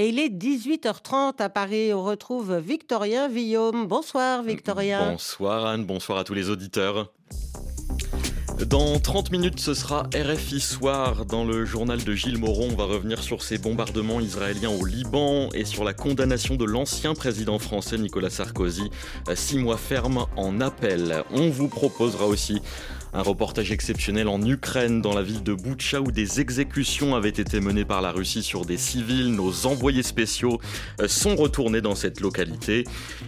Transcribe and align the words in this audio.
Et 0.00 0.10
il 0.10 0.20
est 0.20 0.28
18h30 0.28 1.42
à 1.42 1.48
Paris. 1.48 1.92
On 1.92 2.04
retrouve 2.04 2.56
Victorien 2.56 3.26
Villaume. 3.26 3.88
Bonsoir 3.88 4.44
Victorien. 4.44 5.10
Bonsoir 5.10 5.66
Anne, 5.66 5.86
bonsoir 5.86 6.18
à 6.18 6.24
tous 6.24 6.34
les 6.34 6.50
auditeurs. 6.50 7.10
Dans 8.66 9.00
30 9.00 9.32
minutes, 9.32 9.58
ce 9.58 9.74
sera 9.74 10.04
RFI 10.14 10.60
Soir. 10.60 11.26
Dans 11.26 11.44
le 11.44 11.64
journal 11.64 12.02
de 12.02 12.12
Gilles 12.12 12.38
Moron, 12.38 12.68
on 12.72 12.76
va 12.76 12.84
revenir 12.84 13.22
sur 13.22 13.42
ces 13.42 13.58
bombardements 13.58 14.20
israéliens 14.20 14.70
au 14.70 14.84
Liban 14.84 15.48
et 15.52 15.64
sur 15.64 15.82
la 15.82 15.94
condamnation 15.94 16.54
de 16.54 16.64
l'ancien 16.64 17.14
président 17.14 17.58
français 17.58 17.98
Nicolas 17.98 18.30
Sarkozy, 18.30 18.90
six 19.34 19.58
mois 19.58 19.76
ferme 19.76 20.26
en 20.36 20.60
appel. 20.60 21.24
On 21.32 21.50
vous 21.50 21.68
proposera 21.68 22.26
aussi 22.26 22.60
un 23.12 23.22
reportage 23.22 23.72
exceptionnel 23.72 24.28
en 24.28 24.42
Ukraine, 24.44 25.00
dans 25.00 25.14
la 25.14 25.22
ville 25.22 25.42
de 25.42 25.54
Boutcha, 25.54 26.00
où 26.00 26.10
des 26.10 26.40
exécutions 26.40 27.14
avaient 27.14 27.28
été 27.28 27.60
menées 27.60 27.84
par 27.84 28.02
la 28.02 28.12
Russie 28.12 28.42
sur 28.42 28.64
des 28.64 28.76
civils. 28.76 29.32
Nos 29.32 29.66
envoyés 29.66 30.02
spéciaux 30.02 30.60
euh, 31.00 31.08
sont 31.08 31.36
retournés 31.36 31.80
dans 31.80 31.94
cette 31.94 32.20
localité. 32.20 32.84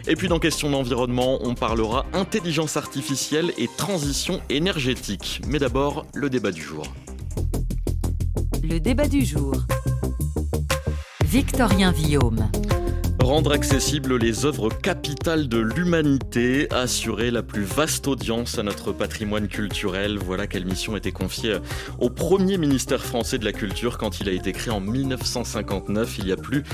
Et 0.06 0.16
puis 0.16 0.28
dans 0.28 0.38
question 0.38 0.70
d'environnement, 0.70 1.38
on 1.42 1.54
parlera 1.54 2.06
intelligence 2.12 2.76
artificielle 2.76 3.52
et 3.58 3.68
transition 3.76 4.40
énergétique. 4.48 5.40
Mais 5.46 5.58
d'abord, 5.58 6.06
le 6.14 6.30
débat 6.30 6.52
du 6.52 6.62
jour. 6.62 6.84
Le 8.62 8.78
débat 8.78 9.08
du 9.08 9.24
jour. 9.24 9.54
Victorien 11.24 11.92
Villaume. 11.92 12.50
Rendre 13.22 13.52
accessibles 13.52 14.16
les 14.16 14.46
œuvres 14.46 14.70
capitales 14.70 15.46
de 15.46 15.58
l'humanité, 15.58 16.66
assurer 16.72 17.30
la 17.30 17.42
plus 17.42 17.62
vaste 17.62 18.08
audience 18.08 18.58
à 18.58 18.62
notre 18.62 18.92
patrimoine 18.92 19.46
culturel, 19.46 20.18
voilà 20.18 20.46
quelle 20.46 20.64
mission 20.64 20.96
était 20.96 21.12
confiée 21.12 21.58
au 21.98 22.08
premier 22.08 22.56
ministère 22.56 23.04
français 23.04 23.38
de 23.38 23.44
la 23.44 23.52
Culture 23.52 23.98
quand 23.98 24.20
il 24.20 24.28
a 24.28 24.32
été 24.32 24.52
créé 24.52 24.72
en 24.72 24.80
1959, 24.80 26.18
il 26.18 26.28
y 26.28 26.32
a 26.32 26.36
plus 26.36 26.64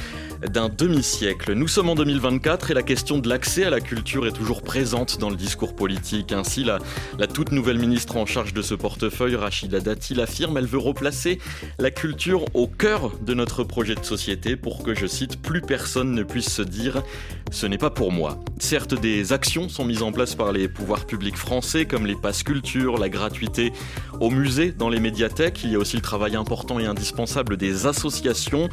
d'un 0.53 0.69
demi-siècle. 0.69 1.53
Nous 1.55 1.69
sommes 1.69 1.89
en 1.89 1.95
2024 1.95 2.71
et 2.71 2.75
la 2.75 2.83
question 2.83 3.19
de 3.19 3.29
l'accès 3.29 3.65
à 3.65 3.71
la 3.71 3.81
culture 3.81 4.27
est 4.27 4.33
toujours 4.33 4.63
présente 4.63 5.19
dans 5.19 5.31
le 5.31 5.37
discours 5.37 5.75
politique. 5.75 6.33
Ainsi, 6.33 6.63
la, 6.63 6.79
la 7.19 7.27
toute 7.27 7.53
nouvelle 7.53 7.79
ministre 7.79 8.17
en 8.17 8.27
charge 8.27 8.55
de 8.55 8.63
ce 8.63 8.75
portefeuille, 8.75 9.35
Rachida 9.35 9.81
Dati, 9.81 10.15
l'affirme, 10.15 10.57
elle 10.57 10.67
veut 10.67 10.79
replacer 10.79 11.39
la 11.79 11.91
culture 11.91 12.45
au 12.55 12.67
cœur 12.67 13.13
de 13.21 13.35
notre 13.35 13.65
projet 13.65 13.95
de 13.95 14.05
société 14.05 14.57
pour 14.57 14.83
que, 14.83 14.95
je 14.95 15.07
cite, 15.07 15.43
plus 15.43 15.61
personne 15.61 16.13
ne 16.13 16.23
puisse 16.23 16.36
puisse 16.37 16.53
se 16.53 16.61
dire 16.61 17.03
ce 17.51 17.67
n'est 17.67 17.79
pas 17.79 17.89
pour 17.89 18.13
moi. 18.13 18.39
Certes, 18.59 18.93
des 18.93 19.33
actions 19.33 19.71
sont 19.71 19.87
mises 19.87 20.03
en 20.03 20.13
place 20.13 20.35
par 20.35 20.53
les 20.53 20.69
pouvoirs 20.69 21.07
publics 21.07 21.39
français, 21.39 21.87
comme 21.87 22.05
les 22.05 22.15
passes 22.15 22.43
culture, 22.43 22.99
la 22.99 23.09
gratuité 23.09 23.73
au 24.21 24.29
musée, 24.29 24.71
dans 24.71 24.91
les 24.91 25.01
médiathèques. 25.01 25.65
Il 25.65 25.73
y 25.73 25.77
a 25.77 25.79
aussi 25.79 25.97
le 25.97 26.03
travail 26.03 26.37
important 26.37 26.79
et 26.79 26.85
indispensable 26.85 27.57
des 27.57 27.87
associations. 27.87 28.69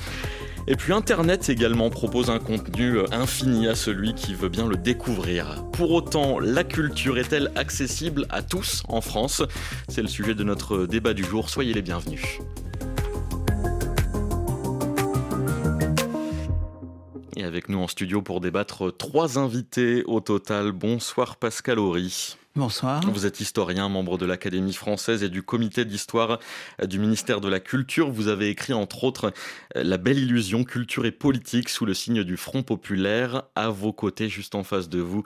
Et 0.67 0.75
puis 0.75 0.91
Internet 0.91 1.47
également 1.47 1.89
propose 1.89 2.29
un 2.29 2.39
contenu 2.39 2.97
infini 3.13 3.69
à 3.69 3.75
celui 3.75 4.13
qui 4.13 4.33
veut 4.33 4.49
bien 4.49 4.67
le 4.67 4.75
découvrir. 4.75 5.63
Pour 5.71 5.91
autant, 5.91 6.39
la 6.39 6.65
culture 6.65 7.17
est-elle 7.17 7.49
accessible 7.55 8.25
à 8.29 8.41
tous 8.41 8.83
en 8.89 8.99
France? 8.99 9.41
C'est 9.87 10.01
le 10.01 10.09
sujet 10.09 10.35
de 10.35 10.43
notre 10.43 10.85
débat 10.85 11.13
du 11.13 11.23
jour. 11.23 11.49
Soyez 11.49 11.71
les 11.71 11.81
bienvenus. 11.81 12.39
Et 17.35 17.43
avec 17.43 17.67
nous 17.67 17.79
en 17.79 17.87
studio 17.87 18.21
pour 18.21 18.41
débattre 18.41 18.95
trois 18.95 19.39
invités 19.39 20.03
au 20.05 20.19
total. 20.19 20.71
Bonsoir 20.71 21.37
Pascal 21.37 21.79
Horry. 21.79 22.37
Bonsoir. 22.55 23.01
Vous 23.11 23.25
êtes 23.25 23.39
historien, 23.39 23.89
membre 23.89 24.19
de 24.19 24.27
l'Académie 24.27 24.73
française 24.73 25.23
et 25.23 25.29
du 25.29 25.41
comité 25.41 25.85
d'histoire 25.85 26.39
du 26.83 26.99
ministère 26.99 27.41
de 27.41 27.49
la 27.49 27.59
Culture. 27.59 28.11
Vous 28.11 28.27
avez 28.27 28.49
écrit 28.49 28.73
entre 28.73 29.03
autres 29.03 29.33
La 29.73 29.97
belle 29.97 30.19
illusion, 30.19 30.63
culture 30.63 31.07
et 31.07 31.11
politique 31.11 31.69
sous 31.69 31.85
le 31.85 31.95
signe 31.95 32.23
du 32.23 32.37
Front 32.37 32.61
populaire. 32.61 33.43
À 33.55 33.69
vos 33.69 33.93
côtés, 33.93 34.29
juste 34.29 34.53
en 34.53 34.63
face 34.63 34.87
de 34.87 34.99
vous, 34.99 35.23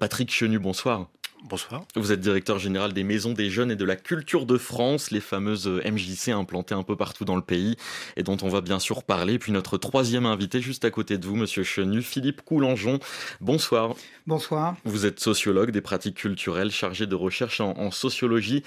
Patrick 0.00 0.32
Chenu, 0.32 0.58
bonsoir. 0.58 1.08
Bonsoir. 1.46 1.84
Vous 1.94 2.10
êtes 2.10 2.20
directeur 2.20 2.58
général 2.58 2.94
des 2.94 3.04
Maisons 3.04 3.34
des 3.34 3.50
Jeunes 3.50 3.70
et 3.70 3.76
de 3.76 3.84
la 3.84 3.96
Culture 3.96 4.46
de 4.46 4.56
France, 4.56 5.10
les 5.10 5.20
fameuses 5.20 5.68
MJC 5.68 6.30
implantées 6.30 6.74
un 6.74 6.82
peu 6.82 6.96
partout 6.96 7.26
dans 7.26 7.36
le 7.36 7.42
pays 7.42 7.76
et 8.16 8.22
dont 8.22 8.38
on 8.40 8.48
va 8.48 8.62
bien 8.62 8.78
sûr 8.78 9.02
parler. 9.02 9.38
Puis 9.38 9.52
notre 9.52 9.76
troisième 9.76 10.24
invité 10.24 10.62
juste 10.62 10.86
à 10.86 10.90
côté 10.90 11.18
de 11.18 11.26
vous, 11.26 11.36
Monsieur 11.36 11.62
Chenu, 11.62 12.00
Philippe 12.00 12.40
Coulangeon. 12.40 12.98
Bonsoir. 13.42 13.94
Bonsoir. 14.26 14.76
Vous 14.86 15.04
êtes 15.04 15.20
sociologue 15.20 15.70
des 15.70 15.82
pratiques 15.82 16.16
culturelles, 16.16 16.70
chargé 16.70 17.06
de 17.06 17.14
recherche 17.14 17.60
en, 17.60 17.76
en 17.76 17.90
sociologie 17.90 18.62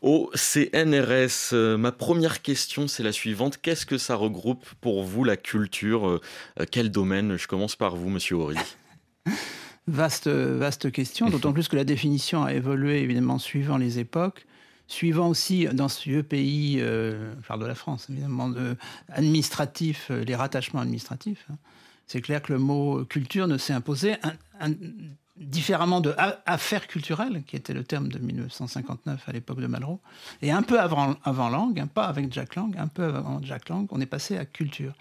au 0.00 0.30
CNRS. 0.34 1.54
Euh, 1.54 1.76
ma 1.76 1.90
première 1.90 2.40
question, 2.40 2.86
c'est 2.86 3.02
la 3.02 3.12
suivante. 3.12 3.58
Qu'est-ce 3.60 3.84
que 3.84 3.98
ça 3.98 4.14
regroupe 4.14 4.64
pour 4.80 5.02
vous 5.02 5.24
la 5.24 5.36
culture? 5.36 6.08
Euh, 6.08 6.20
Quel 6.70 6.92
domaine? 6.92 7.36
Je 7.36 7.48
commence 7.48 7.74
par 7.74 7.96
vous, 7.96 8.10
Monsieur 8.10 8.36
Horry. 8.36 8.58
Vaste, 9.88 10.28
vaste 10.28 10.92
question, 10.92 11.28
d'autant 11.28 11.52
plus 11.52 11.66
que 11.66 11.74
la 11.74 11.82
définition 11.82 12.44
a 12.44 12.54
évolué 12.54 13.00
évidemment 13.00 13.38
suivant 13.38 13.78
les 13.78 13.98
époques, 13.98 14.46
suivant 14.86 15.28
aussi 15.28 15.66
dans 15.72 15.88
ce 15.88 16.08
vieux 16.08 16.22
pays, 16.22 16.78
euh, 16.80 17.34
je 17.42 17.46
parle 17.48 17.60
de 17.62 17.66
la 17.66 17.74
France 17.74 18.06
évidemment, 18.08 18.48
de, 18.48 18.76
administratif, 19.08 20.08
euh, 20.10 20.22
les 20.22 20.36
rattachements 20.36 20.80
administratifs. 20.80 21.46
Hein. 21.50 21.56
C'est 22.06 22.20
clair 22.20 22.42
que 22.42 22.52
le 22.52 22.60
mot 22.60 23.04
culture 23.04 23.48
ne 23.48 23.58
s'est 23.58 23.72
imposé 23.72 24.14
un, 24.22 24.34
un, 24.60 24.72
différemment 25.36 26.00
de 26.00 26.14
affaires 26.46 26.86
culturelles, 26.86 27.42
qui 27.46 27.56
était 27.56 27.72
le 27.72 27.84
terme 27.84 28.08
de 28.08 28.18
1959 28.18 29.28
à 29.28 29.32
l'époque 29.32 29.60
de 29.60 29.66
Malraux, 29.66 30.00
et 30.42 30.52
un 30.52 30.62
peu 30.62 30.78
avant, 30.78 31.16
avant 31.24 31.48
Lang, 31.48 31.78
hein, 31.80 31.86
pas 31.86 32.04
avec 32.04 32.32
Jack 32.32 32.54
Lang, 32.54 32.76
un 32.78 32.86
peu 32.88 33.04
avant 33.04 33.40
Jack 33.42 33.68
Lang, 33.68 33.88
on 33.90 34.00
est 34.00 34.06
passé 34.06 34.36
à 34.36 34.44
culture. 34.44 34.94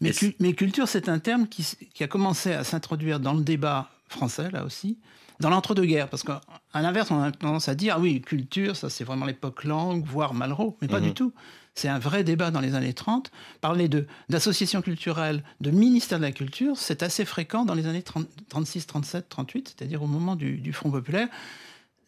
Mais, 0.00 0.12
cu 0.12 0.34
mais 0.40 0.54
culture, 0.54 0.88
c'est 0.88 1.08
un 1.08 1.18
terme 1.18 1.46
qui, 1.46 1.64
qui 1.94 2.02
a 2.02 2.08
commencé 2.08 2.52
à 2.52 2.64
s'introduire 2.64 3.20
dans 3.20 3.34
le 3.34 3.42
débat 3.42 3.90
français, 4.08 4.50
là 4.50 4.64
aussi, 4.64 4.98
dans 5.40 5.50
l'entre-deux-guerres. 5.50 6.08
Parce 6.08 6.22
qu'à 6.22 6.40
l'inverse, 6.74 7.10
on 7.10 7.22
a 7.22 7.32
tendance 7.32 7.68
à 7.68 7.74
dire, 7.74 7.94
ah 7.96 8.00
oui, 8.00 8.20
culture, 8.20 8.76
ça 8.76 8.90
c'est 8.90 9.04
vraiment 9.04 9.26
l'époque 9.26 9.64
Lang, 9.64 10.04
voire 10.04 10.34
Malraux, 10.34 10.76
mais 10.80 10.88
pas 10.88 11.00
mmh. 11.00 11.04
du 11.04 11.14
tout. 11.14 11.32
C'est 11.76 11.88
un 11.88 11.98
vrai 11.98 12.24
débat 12.24 12.50
dans 12.50 12.60
les 12.60 12.74
années 12.74 12.94
30. 12.94 13.30
Parler 13.60 13.90
d'associations 14.30 14.80
culturelles, 14.80 15.44
de 15.60 15.70
ministère 15.70 16.18
de 16.18 16.24
la 16.24 16.32
Culture, 16.32 16.76
c'est 16.78 17.02
assez 17.02 17.26
fréquent 17.26 17.66
dans 17.66 17.74
les 17.74 17.86
années 17.86 18.02
30, 18.02 18.26
36, 18.48 18.86
37, 18.86 19.28
38, 19.28 19.74
c'est-à-dire 19.76 20.02
au 20.02 20.06
moment 20.06 20.36
du, 20.36 20.56
du 20.56 20.72
Front 20.72 20.90
populaire. 20.90 21.28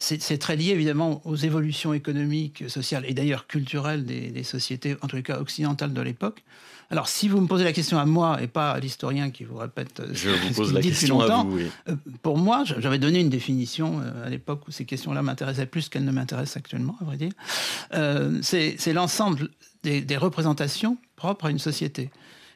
C'est 0.00 0.38
très 0.38 0.54
lié 0.54 0.70
évidemment 0.70 1.20
aux 1.26 1.34
évolutions 1.34 1.92
économiques, 1.92 2.70
sociales 2.70 3.04
et 3.06 3.14
d'ailleurs 3.14 3.48
culturelles 3.48 4.06
des, 4.06 4.30
des, 4.30 4.44
sociétés, 4.44 4.96
en 5.02 5.08
tout 5.08 5.20
cas 5.22 5.40
occidentales 5.40 5.92
de 5.92 6.00
l'époque. 6.00 6.44
Alors, 6.90 7.08
si 7.08 7.28
vous 7.28 7.40
me 7.40 7.46
posez 7.46 7.64
la 7.64 7.72
question 7.72 7.98
à 7.98 8.06
moi 8.06 8.42
et 8.42 8.46
pas 8.46 8.72
à 8.72 8.80
l'historien 8.80 9.30
qui 9.30 9.44
vous 9.44 9.56
répète 9.56 10.02
je 10.12 10.30
vous 10.30 10.54
pose 10.54 10.72
la 10.72 10.80
question 10.80 11.18
longtemps, 11.18 11.40
à 11.40 11.44
vous, 11.44 11.56
oui. 11.56 11.66
euh, 11.88 11.94
pour 12.22 12.38
moi, 12.38 12.64
j'avais 12.64 12.98
donné 12.98 13.20
une 13.20 13.28
définition 13.28 14.00
euh, 14.00 14.26
à 14.26 14.30
l'époque 14.30 14.66
où 14.66 14.70
ces 14.70 14.86
questions-là 14.86 15.20
m'intéressaient 15.22 15.66
plus 15.66 15.88
qu'elles 15.90 16.04
ne 16.04 16.12
m'intéressent 16.12 16.56
actuellement, 16.56 16.96
à 17.00 17.04
vrai 17.04 17.16
dire. 17.18 17.32
Euh, 17.94 18.38
C'est 18.42 18.92
l'ensemble 18.92 19.50
des, 19.82 20.00
des 20.00 20.16
représentations 20.16 20.96
propres 21.16 21.46
à 21.46 21.50
une 21.50 21.58
société. 21.58 22.10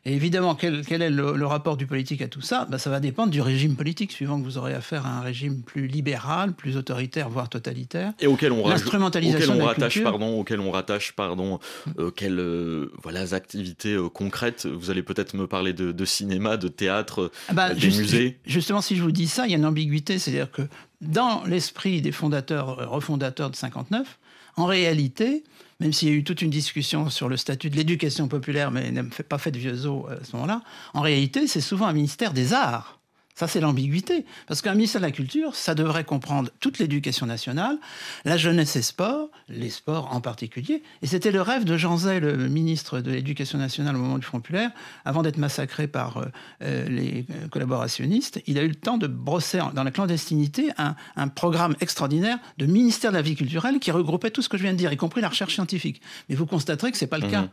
Et 0.04 0.14
évidemment, 0.14 0.56
quel, 0.56 0.84
quel 0.84 1.00
est 1.00 1.10
le, 1.10 1.36
le, 1.36 1.46
rapport 1.46 1.76
du 1.76 1.86
politique 1.86 2.22
à 2.22 2.28
tout 2.28 2.40
ça? 2.40 2.66
Ben, 2.68 2.76
Ça 2.76 2.90
va 2.90 2.98
dépendre 2.98 3.30
du 3.30 3.40
régime 3.40 3.76
politique, 3.76 4.10
suivant 4.10 4.40
que 4.40 4.44
vous 4.44 4.58
aurez 4.58 4.74
affaire 4.74 5.06
à 5.06 5.10
un 5.10 5.20
régime 5.20 5.62
plus 5.62 5.86
libéral, 5.86 6.54
plus 6.54 6.76
autoritaire, 6.76 7.28
voire 7.28 7.48
totalitaire. 7.48 8.12
Et 8.18 8.26
auquel 8.26 8.50
on, 8.50 8.68
L'instrumentalisation 8.68 9.52
auquel 9.52 9.62
on 9.62 9.66
rattache, 9.66 9.92
culture. 9.92 10.10
pardon, 10.10 10.40
auquel 10.40 10.58
on 10.58 10.72
rattache, 10.72 11.12
pardon, 11.12 11.60
euh, 12.00 12.10
quelles 12.10 12.40
euh, 12.40 12.90
voilà, 13.00 13.32
activités 13.32 13.94
euh, 13.94 14.08
concrètes? 14.08 14.66
Vous 14.66 14.90
allez 14.90 15.04
peut-être 15.04 15.34
me 15.34 15.46
parler 15.46 15.72
de, 15.72 15.92
de, 15.92 16.04
cinéma, 16.04 16.56
de 16.56 16.66
théâtre, 16.66 17.30
ah 17.46 17.52
ben, 17.52 17.72
des 17.72 17.80
juste, 17.80 18.00
musées. 18.00 18.38
Justement, 18.44 18.80
si 18.80 18.96
je 18.96 19.02
vous 19.04 19.12
dis 19.12 19.28
ça, 19.28 19.46
il 19.46 19.52
y 19.52 19.54
a 19.54 19.58
une 19.58 19.66
ambiguïté, 19.66 20.18
c'est-à-dire 20.18 20.50
que 20.50 20.62
dans 21.00 21.44
l'esprit 21.44 22.02
des 22.02 22.12
fondateurs, 22.12 22.90
refondateurs 22.90 23.50
de 23.50 23.56
59, 23.56 24.18
en 24.56 24.66
réalité, 24.66 25.44
même 25.82 25.92
s'il 25.92 26.08
y 26.08 26.12
a 26.12 26.14
eu 26.14 26.22
toute 26.22 26.42
une 26.42 26.50
discussion 26.50 27.10
sur 27.10 27.28
le 27.28 27.36
statut 27.36 27.68
de 27.68 27.76
l'éducation 27.76 28.28
populaire, 28.28 28.70
mais 28.70 28.90
n'a 28.92 29.02
pas 29.28 29.38
fait 29.38 29.50
de 29.50 29.58
vieux 29.58 29.86
os 29.86 30.10
à 30.10 30.24
ce 30.24 30.32
moment-là, 30.36 30.62
en 30.94 31.00
réalité, 31.00 31.48
c'est 31.48 31.60
souvent 31.60 31.86
un 31.86 31.92
ministère 31.92 32.32
des 32.32 32.52
arts. 32.52 33.01
Ça, 33.34 33.48
c'est 33.48 33.60
l'ambiguïté. 33.60 34.26
Parce 34.46 34.60
qu'un 34.60 34.74
ministère 34.74 35.00
de 35.00 35.06
la 35.06 35.12
Culture, 35.12 35.54
ça 35.54 35.74
devrait 35.74 36.04
comprendre 36.04 36.50
toute 36.60 36.78
l'éducation 36.78 37.24
nationale, 37.24 37.78
la 38.26 38.36
jeunesse 38.36 38.76
et 38.76 38.82
sport, 38.82 39.30
les 39.48 39.70
sports 39.70 40.12
en 40.12 40.20
particulier. 40.20 40.82
Et 41.00 41.06
c'était 41.06 41.30
le 41.30 41.40
rêve 41.40 41.64
de 41.64 41.78
Jean 41.78 41.96
Zay, 41.96 42.20
le 42.20 42.36
ministre 42.48 43.00
de 43.00 43.10
l'Éducation 43.10 43.58
nationale 43.58 43.96
au 43.96 44.00
moment 44.00 44.18
du 44.18 44.26
Front 44.26 44.40
populaire, 44.40 44.70
avant 45.06 45.22
d'être 45.22 45.38
massacré 45.38 45.86
par 45.86 46.22
euh, 46.62 46.88
les 46.88 47.26
collaborationnistes. 47.50 48.42
Il 48.46 48.58
a 48.58 48.62
eu 48.62 48.68
le 48.68 48.74
temps 48.74 48.98
de 48.98 49.06
brosser 49.06 49.62
dans 49.74 49.84
la 49.84 49.90
clandestinité 49.90 50.70
un, 50.76 50.94
un, 51.16 51.28
programme 51.28 51.74
extraordinaire 51.80 52.38
de 52.58 52.66
ministère 52.66 53.12
de 53.12 53.16
la 53.16 53.22
vie 53.22 53.34
culturelle 53.34 53.78
qui 53.78 53.90
regroupait 53.90 54.30
tout 54.30 54.42
ce 54.42 54.50
que 54.50 54.58
je 54.58 54.62
viens 54.62 54.72
de 54.72 54.78
dire, 54.78 54.92
y 54.92 54.96
compris 54.98 55.22
la 55.22 55.28
recherche 55.28 55.54
scientifique. 55.54 56.02
Mais 56.28 56.34
vous 56.34 56.46
constaterez 56.46 56.92
que 56.92 56.98
ce 56.98 57.04
n'est 57.04 57.08
pas 57.08 57.18
le 57.18 57.28
mmh. 57.28 57.30
cas. 57.30 57.48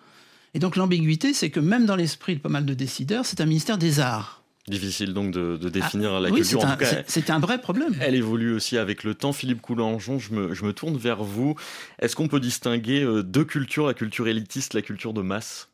Et 0.54 0.60
donc 0.60 0.76
l'ambiguïté, 0.76 1.34
c'est 1.34 1.52
que 1.52 1.60
même 1.60 1.86
dans 1.86 1.96
l'esprit 1.96 2.36
de 2.36 2.42
pas 2.42 2.50
mal 2.50 2.66
de 2.66 2.74
décideurs, 2.74 3.26
c'est 3.26 3.40
un 3.40 3.46
ministère 3.46 3.78
des 3.78 4.00
arts. 4.00 4.38
Difficile 4.69 5.13
donc 5.13 5.31
de, 5.31 5.57
de 5.57 5.69
définir 5.69 6.13
ah, 6.13 6.19
la 6.19 6.30
oui, 6.30 6.42
culture. 6.42 6.62
C'est 7.07 7.30
un, 7.30 7.36
un, 7.36 7.39
vrai 7.39 7.60
problème. 7.60 7.95
Elle 8.00 8.16
évolue 8.16 8.54
aussi 8.54 8.77
avec 8.77 9.04
le 9.04 9.16
temps. 9.16 9.33
Philippe 9.33 9.62
Coulangeon, 9.62 10.19
je 10.19 10.33
me, 10.33 10.54
je 10.54 10.63
me 10.63 10.74
tourne 10.74 10.98
vers 10.98 11.24
vous. 11.24 11.56
Est-ce 12.00 12.16
qu'on 12.16 12.27
peut 12.27 12.39
distinguer 12.39 13.06
deux 13.24 13.45
cultures, 13.45 13.88
la 13.88 13.94
culture 13.94 14.27
élitiste, 14.27 14.74
la 14.74 14.81
culture 14.81 15.13
de 15.13 15.21
masse? 15.21 15.69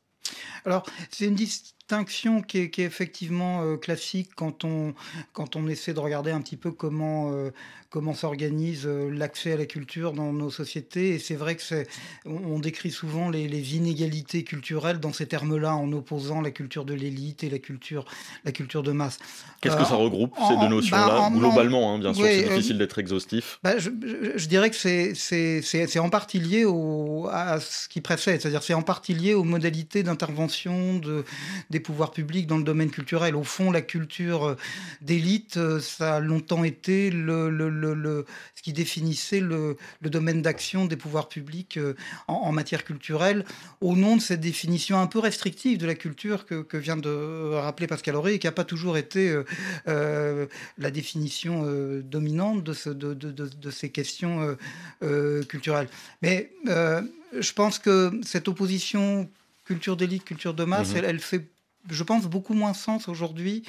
Alors, 0.66 0.84
c'est 1.12 1.26
une, 1.26 1.36
dis 1.36 1.75
distinction 1.88 2.42
qui 2.42 2.58
est, 2.60 2.80
effectivement 2.80 3.78
classique 3.78 4.32
quand 4.36 4.64
on, 4.64 4.94
quand 5.34 5.56
on 5.56 5.68
essaie 5.68 5.94
de 5.94 6.00
regarder 6.00 6.32
un 6.32 6.42
petit 6.42 6.58
peu 6.58 6.72
comment, 6.72 7.32
comment 7.96 8.14
s'organise 8.14 8.86
euh, 8.86 9.10
l'accès 9.10 9.54
à 9.54 9.56
la 9.56 9.66
culture 9.66 10.12
dans 10.12 10.34
nos 10.34 10.50
sociétés. 10.50 11.12
Et 11.12 11.20
c'est 11.20 11.36
vrai 11.36 11.56
que 11.56 11.62
c'est, 11.62 11.88
on, 12.26 12.60
décrit 12.60 12.92
souvent 12.92 13.30
les, 13.30 13.46
inégalités 13.78 14.44
culturelles 14.44 15.00
dans 15.00 15.14
ces 15.14 15.28
termes-là, 15.28 15.78
en 15.78 15.90
opposant 15.94 16.42
la 16.42 16.52
culture 16.52 16.84
de 16.84 16.94
l'élite 16.94 17.46
et 17.46 17.50
la 17.50 17.58
culture, 17.58 18.04
la 18.44 18.52
culture 18.52 18.84
de 18.84 18.92
masse. 18.92 19.18
Qu'est-ce 19.62 19.78
que 19.78 19.82
euh, 19.82 19.86
ça 19.86 19.96
regroupe, 19.96 20.34
ces 20.46 20.58
deux 20.58 20.68
notions-là 20.68 21.08
bah, 21.08 21.30
Globalement, 21.32 21.94
hein, 21.94 22.00
bien 22.00 22.14
sûr, 22.14 22.26
c'est 22.26 22.46
euh, 22.46 22.50
difficile 22.50 22.78
d'être 22.78 23.00
exhaustif. 23.00 23.60
Bah, 23.64 23.78
je, 23.78 23.90
dirais 24.46 24.70
que 24.70 24.76
c'est, 24.76 25.14
c'est, 25.16 25.62
c'est, 25.62 26.00
en 26.00 26.10
partie 26.10 26.40
lié 26.40 26.66
au, 26.66 27.30
à 27.32 27.62
ce 27.62 27.88
qui 27.88 28.02
précède, 28.02 28.42
c'est-à-dire 28.42 28.62
c'est 28.62 28.74
en 28.74 28.82
partie 28.82 29.14
lié 29.14 29.34
aux 29.34 29.46
modalités 29.46 30.04
d'intervention 30.04 31.00
de, 31.00 31.24
des 31.76 31.82
pouvoirs 31.82 32.12
publics 32.12 32.48
dans 32.48 32.58
le 32.58 32.64
domaine 32.64 32.90
culturel. 32.90 33.36
Au 33.36 33.44
fond, 33.44 33.70
la 33.70 33.82
culture 33.82 34.56
d'élite, 35.02 35.60
ça 35.80 36.16
a 36.16 36.20
longtemps 36.20 36.64
été 36.64 37.10
le 37.12 37.50
le, 37.50 38.26
ce 38.56 38.62
qui 38.62 38.74
définissait 38.74 39.40
le, 39.40 39.78
domaine 40.02 40.42
d'action 40.42 40.86
des 40.86 40.96
pouvoirs 40.96 41.28
publics 41.28 41.78
euh, 41.78 41.96
en, 42.28 42.52
matière 42.52 42.84
culturelle, 42.84 43.46
au 43.82 43.96
nom 43.96 44.16
de 44.16 44.22
cette 44.22 44.42
définition 44.42 45.00
un 45.00 45.08
peu 45.08 45.20
restrictive 45.20 45.78
de 45.78 45.86
la 45.86 45.96
culture 45.96 46.46
que, 46.46 46.78
vient 46.78 46.98
de 46.98 47.54
rappeler 47.56 47.88
Pascal 47.88 48.16
Auré 48.16 48.36
et 48.36 48.40
qui 48.40 48.48
n'a 48.48 48.52
pas 48.52 48.66
toujours 48.66 48.98
été 48.98 49.30
euh, 49.30 49.44
euh, 49.88 50.46
la 50.78 50.92
définition 50.92 51.66
dominante 52.04 52.64
de, 52.64 52.74
ce, 52.74 52.90
de, 52.90 53.72
ces 53.72 53.90
questions 53.90 54.56
culturelles. 55.48 55.88
Mais 56.22 56.52
je 56.66 57.54
pense 57.54 57.80
que 57.80 58.12
cette 58.24 58.48
opposition 58.48 59.30
culture 59.66 59.98
d'élite, 59.98 60.24
culture 60.24 60.54
de 60.54 60.64
masse, 60.64 60.94
mmh 60.94 61.02
elle, 61.04 61.20
fait, 61.20 61.48
je 61.90 62.04
pense, 62.04 62.26
beaucoup 62.26 62.54
moins 62.54 62.74
sens 62.74 63.08
aujourd'hui 63.08 63.64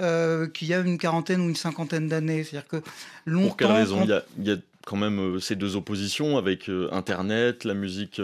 euh, 0.00 0.48
qu'il 0.48 0.68
y 0.68 0.74
a 0.74 0.80
une 0.80 0.98
quarantaine 0.98 1.40
ou 1.40 1.48
une 1.48 1.56
cinquantaine 1.56 2.08
d'années. 2.08 2.44
C'est-à-dire 2.44 2.68
que 2.68 2.82
longtemps. 3.26 3.48
Pour 3.48 3.56
quelle 3.56 3.72
raison 3.72 4.02
il, 4.02 4.44
y 4.44 4.50
a, 4.50 4.56
quand 4.84 4.96
même 4.96 5.36
euh, 5.36 5.40
ces 5.40 5.54
deux 5.54 5.76
oppositions 5.76 6.36
avec 6.36 6.68
euh, 6.68 6.88
Internet, 6.92 7.64
la 7.64 7.74
musique 7.74 8.20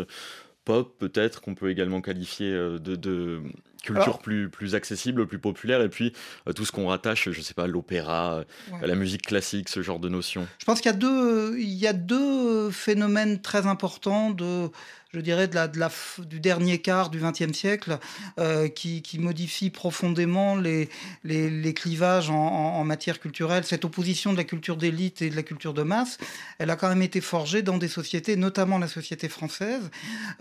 pop, 0.65 0.95
peut-être, 0.99 1.41
qu'on 1.41 1.55
peut 1.55 1.71
également 1.71 2.01
qualifier 2.01 2.51
de, 2.51 3.41
culture 3.83 4.19
plus, 4.19 4.51
plus 4.51 4.75
accessible, 4.75 5.27
plus 5.27 5.39
populaire, 5.39 5.81
et 5.81 5.89
puis 5.89 6.13
tout 6.55 6.67
ce 6.67 6.71
qu'on 6.71 6.89
rattache, 6.89 7.31
je 7.31 7.39
ne 7.39 7.43
sais 7.43 7.55
pas, 7.55 7.67
l'opéra, 7.67 8.45
la 8.83 8.95
musique 8.95 9.23
classique, 9.23 9.71
ce 9.71 9.81
genre 9.81 9.99
de 9.99 10.11
notions. 10.11 10.47
Je 10.59 10.67
pense 10.67 10.83
qu'il 10.83 10.91
y 10.91 10.95
a 10.95 10.99
deux, 10.99 11.59
il 11.59 11.73
y 11.73 11.87
a 11.87 11.95
deux 11.95 12.71
phénomènes 12.71 13.41
très 13.41 13.67
importants 13.67 14.31
de 14.31 14.69
je 15.13 15.21
dirais, 15.21 15.49
de 15.49 15.55
la, 15.57 15.67
de 15.67 15.79
la, 15.79 15.91
du 16.19 16.39
dernier 16.39 16.79
quart 16.79 17.11
du 17.11 17.19
XXe 17.19 17.53
siècle, 17.53 17.99
euh, 18.39 18.69
qui, 18.69 19.03
qui, 19.03 19.19
modifie 19.19 19.71
profondément 19.71 20.55
les, 20.55 20.89
les, 21.25 21.51
les 21.51 21.75
clivages 21.75 22.31
en, 22.31 22.35
en, 22.37 22.85
matière 22.85 23.19
culturelle. 23.19 23.65
Cette 23.65 23.85
opposition 23.85 24.33
de 24.33 24.37
la 24.37 24.45
culture 24.45 24.77
d'élite 24.77 25.21
et 25.21 25.31
de 25.31 25.37
la 25.37 25.43
culture 25.43 25.75
de 25.75 25.83
masse, 25.83 26.19
elle 26.59 26.71
a 26.71 26.77
quand 26.77 26.89
même 26.89 27.03
été 27.03 27.21
forgée 27.21 27.63
dans 27.63 27.77
des 27.77 27.89
sociétés, 27.89 28.37
notamment 28.37 28.79
la 28.79 28.87
société 28.87 29.29
française, 29.29 29.91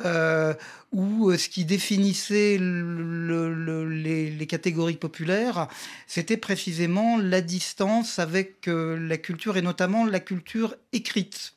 euh, 0.05 0.53
où 0.91 1.29
euh, 1.29 1.37
ce 1.37 1.49
qui 1.49 1.65
définissait 1.65 2.57
le, 2.59 3.53
le, 3.53 3.89
les, 3.89 4.29
les, 4.29 4.47
catégories 4.47 4.97
populaires, 4.97 5.67
c'était 6.05 6.37
précisément 6.37 7.17
la 7.17 7.41
distance 7.41 8.19
avec 8.19 8.67
euh, 8.67 8.97
la 8.99 9.17
culture, 9.17 9.57
et 9.57 9.61
notamment 9.61 10.05
la 10.05 10.19
culture 10.19 10.75
écrite. 10.93 11.53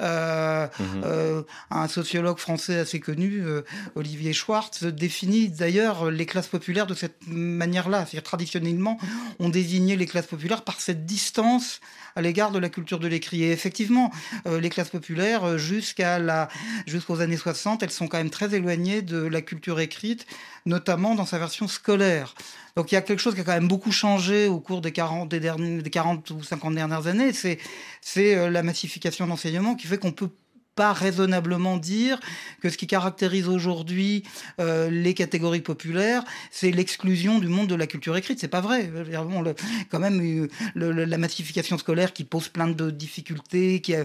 Euh, 0.00 0.66
mhm. 0.78 1.02
euh, 1.04 1.42
un 1.70 1.88
sociologue 1.88 2.38
français 2.38 2.78
assez 2.78 3.00
connu, 3.00 3.40
euh, 3.42 3.62
Olivier 3.96 4.32
Schwartz, 4.32 4.84
définit 4.84 5.48
d'ailleurs 5.48 6.10
les 6.10 6.26
classes 6.26 6.46
populaires 6.46 6.86
de 6.86 6.94
cette 6.94 7.26
manière-là. 7.26 8.06
C'est-à-dire 8.06 8.22
traditionnellement, 8.22 8.98
on 9.38 9.48
désignait 9.48 9.96
les 9.96 10.06
classes 10.06 10.26
populaires 10.26 10.62
par 10.62 10.80
cette 10.80 11.04
distance 11.04 11.80
à 12.16 12.22
l'égard 12.22 12.50
de 12.50 12.58
la 12.58 12.68
culture 12.68 12.98
de 12.98 13.08
l'écrit. 13.08 13.44
Et 13.44 13.52
effectivement, 13.52 14.10
les 14.46 14.70
classes 14.70 14.88
populaires, 14.88 15.56
jusqu'à 15.56 16.18
la, 16.18 16.48
jusqu'aux 16.86 17.20
années 17.20 17.36
60, 17.36 17.82
elles 17.82 17.90
sont 17.90 18.08
quand 18.08 18.18
même 18.18 18.30
très 18.30 18.54
éloignées 18.54 19.02
de 19.02 19.18
la 19.18 19.40
culture 19.40 19.78
écrite, 19.78 20.26
notamment 20.66 21.14
dans 21.14 21.26
sa 21.26 21.38
version 21.38 21.68
scolaire. 21.68 22.34
Donc 22.78 22.92
il 22.92 22.94
y 22.94 22.98
a 22.98 23.02
quelque 23.02 23.18
chose 23.18 23.34
qui 23.34 23.40
a 23.40 23.44
quand 23.44 23.54
même 23.54 23.66
beaucoup 23.66 23.90
changé 23.90 24.46
au 24.46 24.60
cours 24.60 24.80
des 24.80 24.92
40, 24.92 25.28
des, 25.28 25.40
des 25.40 25.90
40 25.90 26.30
ou 26.30 26.44
50 26.44 26.76
dernières 26.76 27.08
années. 27.08 27.32
C'est, 27.32 27.58
c'est 28.00 28.36
euh, 28.36 28.50
la 28.50 28.62
massification 28.62 29.24
de 29.24 29.30
l'enseignement 29.30 29.74
qui 29.74 29.87
fait 29.88 29.98
qu'on 29.98 30.12
peut 30.12 30.30
pas 30.78 30.92
raisonnablement 30.92 31.76
dire 31.76 32.20
que 32.62 32.70
ce 32.70 32.76
qui 32.76 32.86
caractérise 32.86 33.48
aujourd'hui 33.48 34.22
euh, 34.60 34.88
les 34.88 35.12
catégories 35.12 35.60
populaires, 35.60 36.22
c'est 36.52 36.70
l'exclusion 36.70 37.40
du 37.40 37.48
monde 37.48 37.66
de 37.66 37.74
la 37.74 37.88
culture 37.88 38.16
écrite. 38.16 38.38
C'est 38.38 38.46
pas 38.46 38.60
vrai. 38.60 38.88
Bon, 39.28 39.42
le, 39.42 39.56
quand 39.90 39.98
même, 39.98 40.20
euh, 40.20 40.46
le, 40.76 40.92
la 40.92 41.18
massification 41.18 41.78
scolaire 41.78 42.12
qui 42.12 42.22
pose 42.22 42.46
plein 42.46 42.68
de 42.68 42.92
difficultés, 42.92 43.80
qui, 43.80 43.96
euh, 43.96 44.04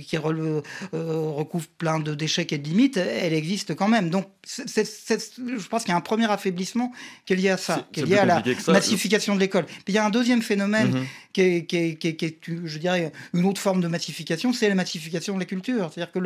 qui 0.00 0.16
recouvre 0.16 1.66
plein 1.76 2.00
de 2.00 2.14
d'échecs 2.14 2.54
et 2.54 2.58
de 2.58 2.66
limites, 2.66 2.96
elle 2.96 3.34
existe 3.34 3.74
quand 3.74 3.88
même. 3.88 4.08
Donc, 4.08 4.26
c'est, 4.42 4.86
je 4.86 5.68
pense 5.68 5.82
qu'il 5.82 5.90
y 5.90 5.94
a 5.94 5.98
un 5.98 6.00
premier 6.00 6.30
affaiblissement 6.30 6.92
qui 7.26 7.34
est 7.34 7.36
lié 7.36 7.50
à 7.50 7.58
ça, 7.58 7.86
qui 7.92 8.00
est 8.00 8.06
lié 8.06 8.16
à 8.16 8.24
la 8.24 8.42
massification 8.68 9.34
de 9.34 9.40
l'école. 9.40 9.66
Puis 9.66 9.92
il 9.92 9.94
y 9.96 9.98
a 9.98 10.06
un 10.06 10.10
deuxième 10.10 10.40
phénomène 10.40 10.92
mm-hmm. 10.92 11.06
Qui, 11.34 11.40
est, 11.40 11.66
qui, 11.66 11.76
est, 11.76 11.96
qui, 11.96 12.08
est, 12.08 12.16
qui, 12.16 12.24
est, 12.24 12.38
je 12.64 12.78
dirais, 12.78 13.12
une 13.34 13.44
autre 13.44 13.60
forme 13.60 13.80
de 13.80 13.88
massification, 13.88 14.52
c'est 14.52 14.68
la 14.68 14.76
massification 14.76 15.34
de 15.34 15.40
la 15.40 15.44
culture. 15.44 15.90
C'est-à-dire 15.92 16.12
que 16.12 16.20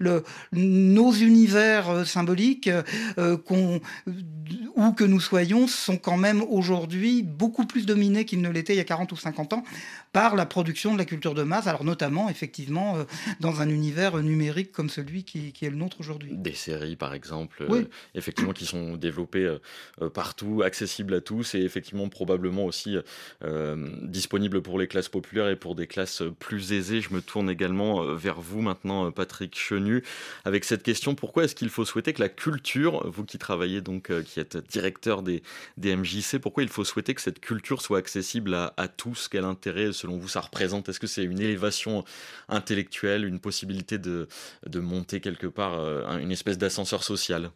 le, 0.00 0.24
nos 0.52 1.12
univers 1.12 1.88
euh, 1.88 2.04
symboliques, 2.04 2.68
euh, 3.18 3.36
qu'on, 3.36 3.80
où 4.76 4.92
que 4.92 5.04
nous 5.04 5.20
soyons, 5.20 5.66
sont 5.68 5.96
quand 5.96 6.16
même 6.16 6.42
aujourd'hui 6.42 7.22
beaucoup 7.22 7.66
plus 7.66 7.86
dominés 7.86 8.24
qu'ils 8.24 8.42
ne 8.42 8.50
l'étaient 8.50 8.74
il 8.74 8.78
y 8.78 8.80
a 8.80 8.84
40 8.84 9.12
ou 9.12 9.16
50 9.16 9.52
ans 9.52 9.64
par 10.12 10.34
la 10.34 10.44
production 10.44 10.92
de 10.92 10.98
la 10.98 11.04
culture 11.04 11.34
de 11.34 11.44
masse, 11.44 11.66
alors 11.68 11.84
notamment 11.84 12.28
effectivement 12.28 12.96
euh, 12.96 13.04
dans 13.40 13.60
un 13.60 13.68
univers 13.68 14.16
numérique 14.18 14.72
comme 14.72 14.90
celui 14.90 15.22
qui, 15.22 15.52
est 15.62 15.70
le 15.70 15.76
nôtre 15.76 16.00
aujourd'hui. 16.00 16.32
Des 16.32 16.54
séries 16.54 16.96
par 16.96 17.14
exemple, 17.14 17.64
effectivement 18.14 18.52
qui 18.52 18.66
sont 18.66 18.96
développées 18.96 19.56
partout, 20.14 20.62
accessibles 20.62 21.14
à 21.14 21.20
tous 21.20 21.54
et 21.54 21.60
effectivement 21.60 22.08
probablement 22.08 22.64
aussi 22.64 22.96
disponibles 24.02 24.47
pour 24.56 24.78
les 24.78 24.88
classes 24.88 25.08
populaires 25.08 25.48
et 25.48 25.56
pour 25.56 25.74
des 25.74 25.86
classes 25.86 26.22
plus 26.38 26.72
aisées. 26.72 27.00
Je 27.00 27.12
me 27.12 27.20
tourne 27.20 27.50
également 27.50 28.14
vers 28.14 28.40
vous 28.40 28.60
maintenant 28.60 29.06
euh, 29.06 29.10
Patrick 29.10 29.56
Chenu, 29.58 30.02
avec 30.44 30.64
cette 30.64 30.82
question. 30.82 31.14
Pourquoi 31.14 31.44
est-ce 31.44 31.54
qu'il 31.54 31.70
faut 31.70 31.84
souhaiter 31.84 32.12
que 32.12 32.20
la 32.20 32.28
culture, 32.28 33.08
vous 33.10 33.24
qui 33.24 33.38
travaillez 33.38 33.80
donc, 33.80 34.10
euh, 34.10 34.22
qui 34.22 34.40
êtes 34.40 34.56
directeur 34.56 35.22
des, 35.22 35.42
des 35.76 35.96
MJC, 35.96 36.38
pourquoi 36.40 36.62
il 36.62 36.68
faut 36.68 36.84
souhaiter 36.84 37.14
que 37.14 37.20
cette 37.20 37.40
culture 37.40 37.82
soit 37.82 37.98
accessible 37.98 38.54
à, 38.54 38.88
tous? 38.88 39.28
Quel 39.28 39.44
intérêt, 39.44 39.92
selon 39.92 40.16
vous, 40.18 40.28
ça 40.28 40.40
représente? 40.40 40.88
Est-ce 40.88 41.00
que 41.00 41.06
c'est 41.06 41.24
une 41.24 41.40
élévation 41.40 42.04
intellectuelle, 42.48 43.24
une 43.24 43.40
possibilité 43.40 43.98
de, 43.98 44.28
de 44.66 44.80
monter 44.80 45.20
quelque 45.20 45.46
part 45.46 45.78
euh, 45.78 46.18
une 46.18 46.32
espèce 46.32 46.58
d'ascenseur 46.58 47.04
social? 47.04 47.50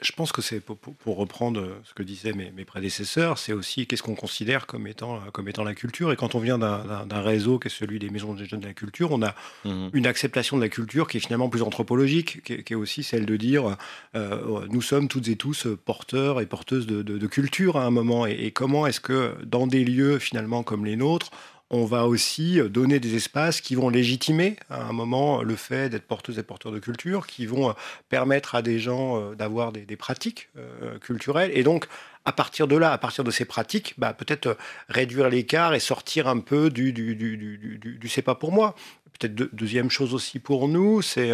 Je 0.00 0.12
pense 0.12 0.32
que 0.32 0.42
c'est 0.42 0.60
pour, 0.60 1.16
reprendre 1.16 1.60
euh, 1.60 1.80
ce 1.84 1.94
que 1.94 2.02
disaient 2.02 2.32
mes, 2.32 2.64
prédécesseurs, 2.64 3.38
c'est 3.38 3.52
aussi 3.52 3.86
qu'est-ce 3.86 4.02
qu'on 4.02 4.14
considère 4.14 4.66
comme 4.66 4.86
étant, 4.86 5.16
euh, 5.16 5.30
comme 5.32 5.48
étant 5.48 5.64
la 5.64 5.74
culture. 5.74 6.12
Et 6.12 6.16
quand 6.16 6.34
on 6.34 6.38
vient 6.38 6.58
d'un 6.58 7.20
réseau 7.20 7.58
qui 7.58 7.68
est 7.68 7.70
celui 7.70 7.98
des 7.98 8.10
maisons 8.10 8.34
des 8.34 8.46
jeunes 8.46 8.60
de 8.60 8.66
la 8.66 8.74
culture, 8.74 9.12
on 9.12 9.22
a 9.22 9.34
mmh 9.64 9.90
une 9.92 10.06
acceptation 10.06 10.56
de 10.56 10.62
la 10.62 10.68
culture 10.68 11.06
qui 11.06 11.18
est 11.18 11.20
finalement 11.20 11.48
plus 11.48 11.62
anthropologique, 11.62 12.42
qui 12.42 12.52
est, 12.54 12.74
aussi 12.74 13.02
celle 13.02 13.26
de 13.26 13.36
dire 13.36 13.76
euh, 14.16 14.66
nous 14.70 14.82
sommes 14.82 15.08
toutes 15.08 15.28
et 15.28 15.36
tous 15.36 15.68
porteurs 15.84 16.40
et 16.40 16.46
porteuses 16.46 16.86
de, 16.86 17.26
culture 17.26 17.76
à 17.76 17.84
un 17.84 17.90
moment. 17.90 18.26
et 18.26 18.50
comment 18.50 18.86
est-ce 18.86 19.00
que 19.00 19.34
dans 19.44 19.66
des 19.66 19.84
lieux 19.84 20.18
finalement 20.18 20.62
comme 20.62 20.84
les 20.84 20.96
nôtres, 20.96 21.30
on 21.74 21.86
va 21.86 22.06
aussi 22.06 22.60
donner 22.70 23.00
des 23.00 23.16
espaces 23.16 23.60
qui 23.60 23.74
vont 23.74 23.88
légitimer 23.88 24.56
à 24.70 24.84
un 24.84 24.92
moment 24.92 25.42
le 25.42 25.56
fait 25.56 25.88
d'être 25.88 26.06
porteuse 26.06 26.38
et 26.38 26.44
porteur 26.44 26.70
de 26.70 26.78
culture, 26.78 27.26
qui 27.26 27.46
vont 27.46 27.70
euh, 27.70 27.72
permettre 28.08 28.54
à 28.54 28.62
des 28.62 28.78
gens 28.78 29.20
euh, 29.20 29.34
d'avoir 29.34 29.72
des, 29.72 29.96
pratiques 29.96 30.50
euh, 30.56 30.98
culturelles. 31.00 31.50
Et 31.52 31.64
donc, 31.64 31.86
à 32.24 32.32
partir 32.32 32.68
de 32.68 32.76
là, 32.76 32.92
à 32.92 32.98
partir 32.98 33.24
de 33.24 33.30
ces 33.32 33.44
pratiques, 33.44 33.94
bah, 33.98 34.12
peut-être 34.12 34.56
réduire 34.88 35.28
l'écart 35.28 35.74
et 35.74 35.80
sortir 35.80 36.28
un 36.28 36.38
peu 36.38 36.70
du, 36.70 36.92
du, 36.92 37.16
du, 37.16 38.08
c'est 38.08 38.22
pas 38.22 38.36
pour 38.36 38.52
moi. 38.52 38.76
Peut-être 39.18 39.34
deuxième 39.34 39.90
chose 39.90 40.14
aussi 40.14 40.38
pour 40.38 40.68
nous, 40.68 41.02
c'est 41.02 41.32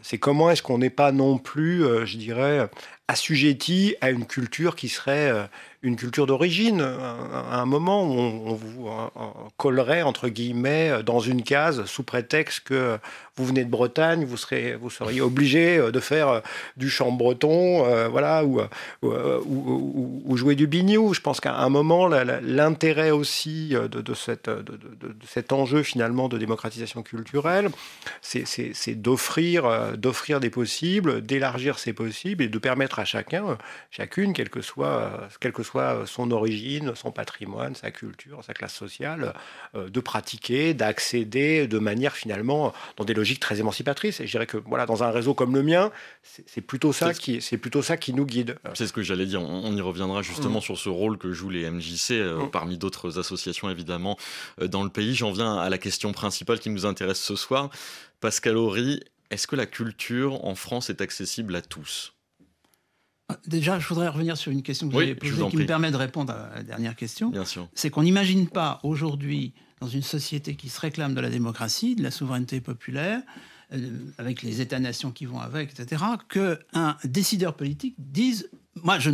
c'est 0.00 0.16
comment 0.16 0.50
est-ce 0.50 0.62
qu'on 0.62 0.78
n'est 0.78 0.88
pas 0.88 1.12
non 1.12 1.36
plus, 1.36 1.82
je 2.06 2.16
dirais, 2.16 2.70
assujetti 3.06 3.96
à 4.00 4.10
une 4.10 4.24
culture 4.24 4.76
qui 4.76 4.88
serait 4.88 5.46
une 5.84 5.96
culture 5.96 6.26
d'origine. 6.26 6.80
À 6.80 7.60
un 7.60 7.66
moment 7.66 8.04
où 8.04 8.18
on, 8.18 8.54
vous 8.54 8.88
collerait, 9.56 10.02
entre 10.02 10.28
guillemets, 10.28 11.02
dans 11.04 11.20
une 11.20 11.42
case 11.42 11.84
sous 11.84 12.02
prétexte 12.02 12.60
que 12.60 12.98
vous 13.36 13.44
venez 13.44 13.64
de 13.64 13.70
Bretagne, 13.70 14.24
vous, 14.24 14.36
serez, 14.36 14.74
vous 14.74 14.90
seriez 14.90 15.20
obligé 15.20 15.78
de 15.92 16.00
faire 16.00 16.42
du 16.76 16.88
chant 16.88 17.12
breton, 17.12 17.84
voilà, 18.08 18.44
ou, 18.44 18.60
ou, 19.02 20.36
jouer 20.36 20.54
du 20.54 20.66
biniou. 20.66 21.14
Je 21.14 21.20
pense 21.20 21.40
qu'à 21.40 21.56
un 21.56 21.68
moment, 21.68 22.08
l'intérêt 22.08 23.10
aussi 23.10 23.74
de, 23.74 24.14
cette, 24.14 24.48
de, 24.48 24.62
de, 24.62 25.14
cet 25.28 25.52
enjeu 25.52 25.82
finalement 25.82 26.28
de 26.28 26.38
démocratisation 26.38 27.02
culturelle, 27.02 27.70
c'est 28.22 28.94
d'offrir 28.94 29.94
d'offrir 29.96 30.40
des 30.40 30.50
possibles, 30.50 31.20
d'élargir 31.22 31.78
ces 31.78 31.92
possibles 31.92 32.44
et 32.44 32.48
de 32.48 32.58
permettre 32.58 32.98
à 32.98 33.04
chacun, 33.04 33.58
chacune, 33.90 34.32
quelle 34.32 34.50
que 34.50 34.60
soit, 34.60 35.28
quelle 35.40 35.52
que 35.52 35.62
soit 35.62 35.73
son 36.06 36.30
origine, 36.30 36.94
son 36.94 37.10
patrimoine, 37.10 37.74
sa 37.74 37.90
culture, 37.90 38.42
sa 38.44 38.54
classe 38.54 38.74
sociale, 38.74 39.34
euh, 39.74 39.88
de 39.88 40.00
pratiquer, 40.00 40.74
d'accéder 40.74 41.66
de 41.66 41.78
manière 41.78 42.14
finalement 42.14 42.72
dans 42.96 43.04
des 43.04 43.14
logiques 43.14 43.40
très 43.40 43.60
émancipatrices. 43.60 44.20
Et 44.20 44.26
je 44.26 44.30
dirais 44.30 44.46
que 44.46 44.56
voilà, 44.56 44.86
dans 44.86 45.02
un 45.02 45.10
réseau 45.10 45.34
comme 45.34 45.54
le 45.54 45.62
mien, 45.62 45.90
c'est 46.22 46.60
plutôt 46.60 46.92
ça 46.92 47.12
qui 47.12 47.40
c'est 47.40 47.58
plutôt 47.58 47.82
ça 47.82 47.96
qui 47.96 48.12
nous 48.12 48.26
guide. 48.26 48.56
C'est 48.74 48.86
ce 48.86 48.92
que 48.92 49.02
j'allais 49.02 49.26
dire. 49.26 49.42
On, 49.42 49.74
y 49.74 49.80
reviendra 49.80 50.22
justement 50.22 50.58
mm. 50.58 50.62
sur 50.62 50.78
ce 50.78 50.88
rôle 50.88 51.18
que 51.18 51.32
jouent 51.32 51.50
les 51.50 51.68
MJC 51.70 52.12
euh, 52.12 52.44
mm. 52.44 52.50
parmi 52.50 52.78
d'autres 52.78 53.18
associations 53.18 53.70
évidemment 53.70 54.16
euh, 54.60 54.68
dans 54.68 54.84
le 54.84 54.90
pays. 54.90 55.14
J'en 55.14 55.32
viens 55.32 55.56
à 55.56 55.68
la 55.68 55.78
question 55.78 56.12
principale 56.12 56.60
qui 56.60 56.70
nous 56.70 56.86
intéresse 56.86 57.20
ce 57.20 57.36
soir. 57.36 57.70
Pascal 58.20 58.56
Horry, 58.56 59.00
est-ce 59.30 59.46
que 59.46 59.56
la 59.56 59.66
culture 59.66 60.44
en 60.44 60.54
France 60.54 60.90
est 60.90 61.00
accessible 61.00 61.56
à 61.56 61.60
tous? 61.60 62.13
Déjà, 63.46 63.78
je 63.78 63.88
voudrais 63.88 64.08
revenir 64.08 64.36
sur 64.36 64.52
une 64.52 64.62
question 64.62 64.88
que 64.88 64.92
vous 64.92 65.00
avez 65.00 65.14
posée 65.14 65.48
qui 65.48 65.56
me 65.56 65.66
permet 65.66 65.90
de 65.90 65.96
répondre 65.96 66.32
à 66.32 66.56
la 66.56 66.62
dernière 66.62 66.94
question. 66.94 67.32
C'est 67.74 67.90
qu'on 67.90 68.02
n'imagine 68.02 68.48
pas 68.48 68.80
aujourd'hui, 68.82 69.54
dans 69.80 69.88
une 69.88 70.02
société 70.02 70.56
qui 70.56 70.68
se 70.68 70.80
réclame 70.80 71.14
de 71.14 71.20
la 71.20 71.30
démocratie, 71.30 71.96
de 71.96 72.02
la 72.02 72.10
souveraineté 72.10 72.60
populaire, 72.60 73.22
euh, 73.72 73.90
avec 74.18 74.42
les 74.42 74.60
États-nations 74.60 75.10
qui 75.10 75.24
vont 75.24 75.40
avec, 75.40 75.78
etc., 75.78 76.04
qu'un 76.28 76.98
décideur 77.04 77.54
politique 77.54 77.94
dise 77.98 78.50
Moi, 78.82 78.98
je 78.98 79.10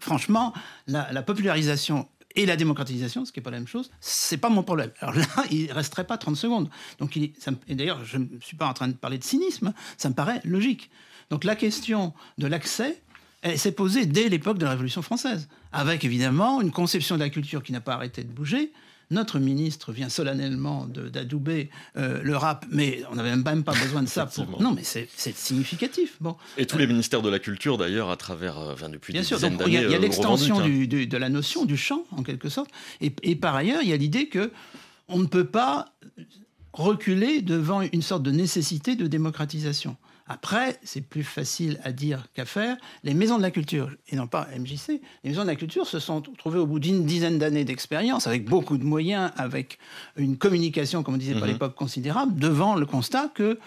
franchement, 0.00 0.54
la, 0.86 1.22
popularisation 1.22 2.08
et 2.34 2.46
la 2.46 2.56
démocratisation, 2.56 3.26
ce 3.26 3.32
qui 3.32 3.40
n'est 3.40 3.44
pas 3.44 3.50
la 3.50 3.58
même 3.58 3.68
chose, 3.68 3.90
c'est 4.00 4.38
pas 4.38 4.48
mon 4.48 4.62
problème. 4.62 4.90
Alors 5.00 5.14
là, 5.14 5.26
il 5.50 5.70
resterait 5.70 6.06
pas 6.06 6.16
30 6.16 6.36
secondes. 6.36 6.70
Donc, 6.98 7.14
il, 7.14 7.32
et 7.68 7.74
d'ailleurs, 7.74 8.02
je 8.06 8.16
ne 8.16 8.26
suis 8.40 8.56
pas 8.56 8.66
en 8.66 8.72
train 8.74 8.88
de 8.88 8.94
parler 8.94 9.18
de 9.18 9.24
cynisme, 9.24 9.74
ça 9.98 10.08
me 10.08 10.14
paraît 10.14 10.40
logique. 10.44 10.90
Donc 11.30 11.44
la 11.44 11.56
question 11.56 12.12
de 12.38 12.46
l'accès, 12.46 13.02
elle 13.44 13.58
s'est 13.58 13.72
posée 13.72 14.06
dès 14.06 14.30
l'époque 14.30 14.56
de 14.56 14.64
la 14.64 14.70
Révolution 14.70 15.02
française, 15.02 15.48
avec 15.70 16.02
évidemment 16.02 16.62
une 16.62 16.70
conception 16.70 17.16
de 17.16 17.20
la 17.20 17.28
culture 17.28 17.62
qui 17.62 17.72
n'a 17.72 17.82
pas 17.82 17.92
arrêté 17.92 18.24
de 18.24 18.32
bouger. 18.32 18.72
Notre 19.10 19.38
ministre 19.38 19.92
vient 19.92 20.08
solennellement 20.08 20.86
d'adouber 20.86 21.68
euh, 21.98 22.22
le 22.22 22.36
rap, 22.38 22.64
mais 22.70 23.02
on 23.10 23.16
n'avait 23.16 23.36
même 23.36 23.62
pas 23.62 23.74
besoin 23.74 24.02
de 24.02 24.08
ça 24.08 24.24
pour. 24.24 24.62
Non, 24.62 24.72
mais 24.72 24.82
c'est 24.82 25.36
significatif. 25.36 26.16
Bon. 26.22 26.36
Et 26.56 26.64
tous 26.64 26.78
les 26.78 26.86
ministères 26.86 27.20
de 27.20 27.28
la 27.28 27.38
culture, 27.38 27.76
d'ailleurs, 27.76 28.08
à 28.10 28.16
travers, 28.16 28.58
euh, 28.58 28.72
enfin, 28.72 28.88
depuis 28.88 29.12
Bien 29.12 29.20
des 29.20 29.26
sûr, 29.26 29.36
dizaines 29.36 29.58
d'années. 29.58 29.72
Il 29.72 29.90
y 29.90 29.94
a, 29.94 29.98
euh, 29.98 30.00
l'extension 30.00 30.66
de 30.66 31.16
la 31.18 31.28
notion 31.28 31.66
du 31.66 31.76
chant, 31.76 32.04
en 32.12 32.22
quelque 32.22 32.48
sorte. 32.48 32.70
Et, 33.02 33.12
et 33.22 33.36
par 33.36 33.54
ailleurs, 33.54 33.82
il 33.82 33.90
y 33.90 33.92
a 33.92 33.96
l'idée 33.98 34.28
que 34.28 34.50
on 35.08 35.18
ne 35.18 35.26
peut 35.26 35.44
pas 35.44 35.92
reculer 36.72 37.42
devant 37.42 37.82
une 37.82 38.02
sorte 38.02 38.22
de 38.22 38.30
nécessité 38.30 38.96
de 38.96 39.06
démocratisation. 39.06 39.98
Après, 40.26 40.78
c'est 40.82 41.02
plus 41.02 41.22
facile 41.22 41.78
à 41.84 41.92
dire 41.92 42.28
qu'à 42.32 42.46
faire. 42.46 42.76
Les 43.02 43.12
maisons 43.12 43.36
de 43.36 43.42
la 43.42 43.50
culture, 43.50 43.90
et 44.08 44.16
non 44.16 44.26
pas 44.26 44.48
MJC, 44.58 45.00
les 45.22 45.30
maisons 45.30 45.42
de 45.42 45.48
la 45.48 45.56
culture 45.56 45.86
se 45.86 45.98
sont 45.98 46.22
trouvées 46.22 46.58
au 46.58 46.66
bout 46.66 46.78
d'une 46.78 47.04
dizaine 47.04 47.38
d'années 47.38 47.64
d'expérience, 47.64 48.26
avec 48.26 48.46
beaucoup 48.46 48.78
de 48.78 48.84
moyens, 48.84 49.32
avec 49.36 49.78
une 50.16 50.38
communication, 50.38 51.02
comme 51.02 51.14
on 51.14 51.18
disait 51.18 51.34
par 51.34 51.42
mhm. 51.42 51.52
l'époque, 51.52 51.74
considérable, 51.74 52.38
devant 52.38 52.74
le 52.74 52.86
constat 52.86 53.28
que 53.34 53.58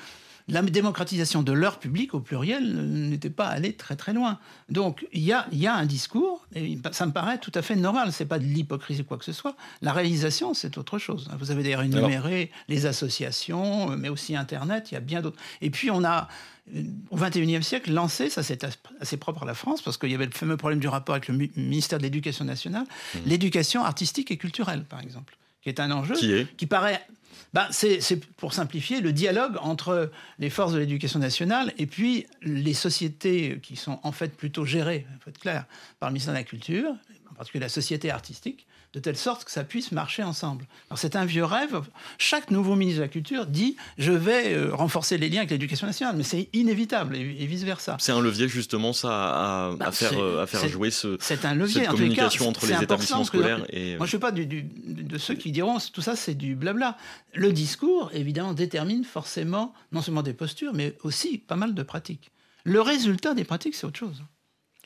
la 0.47 0.61
démocratisation 0.61 1.43
de 1.43 1.51
leur 1.51 1.79
public 1.79 2.13
au 2.13 2.19
pluriel 2.19 2.73
n'était 2.73 3.29
pas 3.29 3.47
allée 3.47 3.73
très 3.73 3.95
très 3.95 4.13
loin. 4.13 4.39
Donc 4.69 5.05
il 5.11 5.23
y 5.23 5.33
a, 5.33 5.45
y 5.51 5.67
a, 5.67 5.75
un 5.75 5.85
discours, 5.85 6.45
et 6.55 6.77
ça 6.91 7.05
me 7.05 7.11
paraît 7.11 7.37
tout 7.37 7.51
à 7.53 7.61
fait 7.61 7.75
normal, 7.75 8.11
c'est 8.13 8.25
pas 8.25 8.39
de 8.39 8.45
l'hypocrisie 8.45 9.01
ou 9.01 9.05
quoi 9.05 9.17
que 9.17 9.25
ce 9.25 9.33
soit. 9.33 9.55
La 9.81 9.91
réalisation, 9.91 10.53
c'est 10.53 10.77
autre 10.77 10.99
chose. 10.99 11.29
Vous 11.37 11.51
avez 11.51 11.63
d'ailleurs 11.63 11.83
énuméré 11.83 12.51
les 12.69 12.85
associations, 12.85 13.89
mais 13.97 14.09
aussi 14.09 14.35
Internet, 14.35 14.91
il 14.91 14.93
y 14.93 14.97
a 14.97 15.01
bien 15.01 15.21
d'autres. 15.21 15.39
Et 15.61 15.69
puis 15.69 15.91
on 15.91 16.03
a 16.05 16.29
euh, 16.75 16.83
au 17.09 17.17
XXIe 17.17 17.63
siècle, 17.63 17.91
lancé, 17.91 18.29
ça 18.29 18.41
c'est 18.41 18.65
assez 19.01 19.17
propre 19.17 19.43
à 19.43 19.45
la 19.45 19.53
France, 19.53 19.81
parce 19.81 19.97
qu'il 19.97 20.11
y 20.11 20.15
avait 20.15 20.25
le 20.25 20.31
fameux 20.31 20.57
problème 20.57 20.79
du 20.79 20.87
rapport 20.87 21.15
avec 21.15 21.27
le 21.27 21.49
ministère 21.57 21.99
de 21.99 22.03
l'Éducation 22.03 22.45
nationale, 22.45 22.83
mmh. 22.83 23.19
l'éducation 23.25 23.83
artistique 23.83 24.31
et 24.31 24.37
culturelle, 24.37 24.83
par 24.83 25.01
exemple, 25.01 25.37
qui 25.67 25.81
est 25.81 25.81
un 25.81 25.91
enjeu 25.91 26.15
qui, 26.15 26.47
qui 26.55 26.65
paraît 26.65 27.05
bah, 27.53 27.67
c'est 27.71 27.99
pour 28.35 28.53
simplifier 28.53 29.01
le 29.01 29.13
dialogue 29.13 29.57
entre 29.61 30.11
les 30.37 30.49
forces 30.49 30.73
de 30.73 30.79
l'éducation 30.79 31.19
nationale 31.19 31.73
et 31.77 31.85
puis 31.85 32.25
les 32.41 32.73
sociétés 32.73 33.59
qui 33.63 33.75
sont 33.75 33.99
en 34.03 34.11
fait 34.11 34.35
plutôt 34.35 34.65
gérées, 34.65 35.07
il 35.09 35.23
faut 35.23 35.29
être 35.29 35.39
clair, 35.39 35.65
par 35.99 36.09
le 36.09 36.13
ministère 36.13 36.33
de 36.33 36.39
la 36.39 36.43
Culture, 36.43 36.91
en 37.31 37.33
particulier 37.35 37.61
la 37.61 37.69
société 37.69 38.11
artistique, 38.11 38.67
de 38.97 39.01
telle 39.01 39.17
sorte 39.17 39.45
que 39.45 39.51
ça 39.51 39.63
puisse 39.63 39.91
marcher 39.91 40.23
ensemble. 40.23 40.65
Alors 40.89 40.97
c'est 40.97 41.15
un 41.15 41.25
vieux 41.25 41.45
rêve. 41.45 41.81
Chaque 42.17 42.49
nouveau 42.49 42.75
ministre 42.75 42.99
de 42.99 43.03
la 43.03 43.09
Culture 43.09 43.45
dit 43.45 43.77
je 43.97 44.11
vais 44.11 44.53
euh, 44.53 44.73
renforcer 44.73 45.17
les 45.17 45.29
liens 45.29 45.39
avec 45.39 45.51
l'éducation 45.51 45.85
nationale, 45.85 46.15
mais 46.17 46.23
c'est 46.23 46.49
inévitable 46.53 47.15
et, 47.15 47.45
vice 47.45 47.63
versa. 47.63 47.97
C'est 47.99 48.11
un 48.11 48.21
levier 48.21 48.47
justement 48.47 48.93
ça 48.93 49.69
à, 49.69 49.75
bah, 49.75 49.91
faire 49.91 50.17
euh, 50.17 50.43
à 50.43 50.47
faire 50.47 50.67
jouer 50.67 50.89
ce 50.89 51.17
c'est 51.19 51.45
un 51.45 51.53
levier 51.53 51.81
cette 51.81 51.89
communication 51.89 52.47
entre 52.47 52.65
les 52.65 52.83
établissements 52.83 53.23
scolaires 53.23 53.63
et 53.69 53.97
moi 53.97 54.05
je 54.05 54.09
suis 54.09 54.19
pas 54.19 54.31
du, 54.31 54.45
de 54.45 55.17
ceux 55.17 55.35
qui 55.35 55.51
diront 55.51 55.77
tout 55.93 56.01
ça 56.01 56.15
c'est 56.15 56.35
du 56.35 56.55
blabla. 56.55 56.97
Le 57.33 57.53
discours 57.53 58.09
évidemment 58.13 58.53
détermine 58.53 59.03
forcément 59.03 59.73
non 59.91 60.01
seulement 60.01 60.23
des 60.23 60.33
postures 60.33 60.73
mais 60.73 60.95
aussi 61.03 61.37
pas 61.37 61.55
mal 61.55 61.75
de 61.75 61.83
pratiques. 61.83 62.31
Le 62.63 62.81
résultat 62.81 63.35
des 63.35 63.43
pratiques 63.43 63.75
c'est 63.75 63.85
autre 63.85 63.99
chose. 63.99 64.23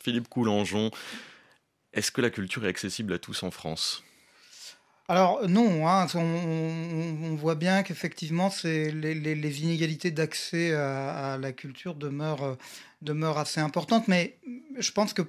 Philippe 0.03 0.27
Coulangeon, 0.27 0.91
est-ce 1.93 2.11
que 2.11 2.21
la 2.21 2.29
culture 2.29 2.65
est 2.65 2.69
accessible 2.69 3.13
à 3.13 3.19
tous 3.19 3.43
en 3.43 3.51
France? 3.51 4.03
Alors 5.07 5.45
non, 5.49 5.89
hein, 5.89 6.07
on, 6.15 7.35
voit 7.35 7.55
bien 7.55 7.83
qu'effectivement 7.83 8.49
les, 8.63 9.13
les, 9.13 9.61
inégalités 9.61 10.09
d'accès 10.09 10.73
à, 10.73 11.37
la 11.37 11.51
culture 11.51 11.95
demeurent, 11.95 12.57
demeurent, 13.01 13.39
assez 13.39 13.59
importantes, 13.59 14.07
mais 14.07 14.37
je 14.77 14.91
pense 14.91 15.13
que 15.13 15.23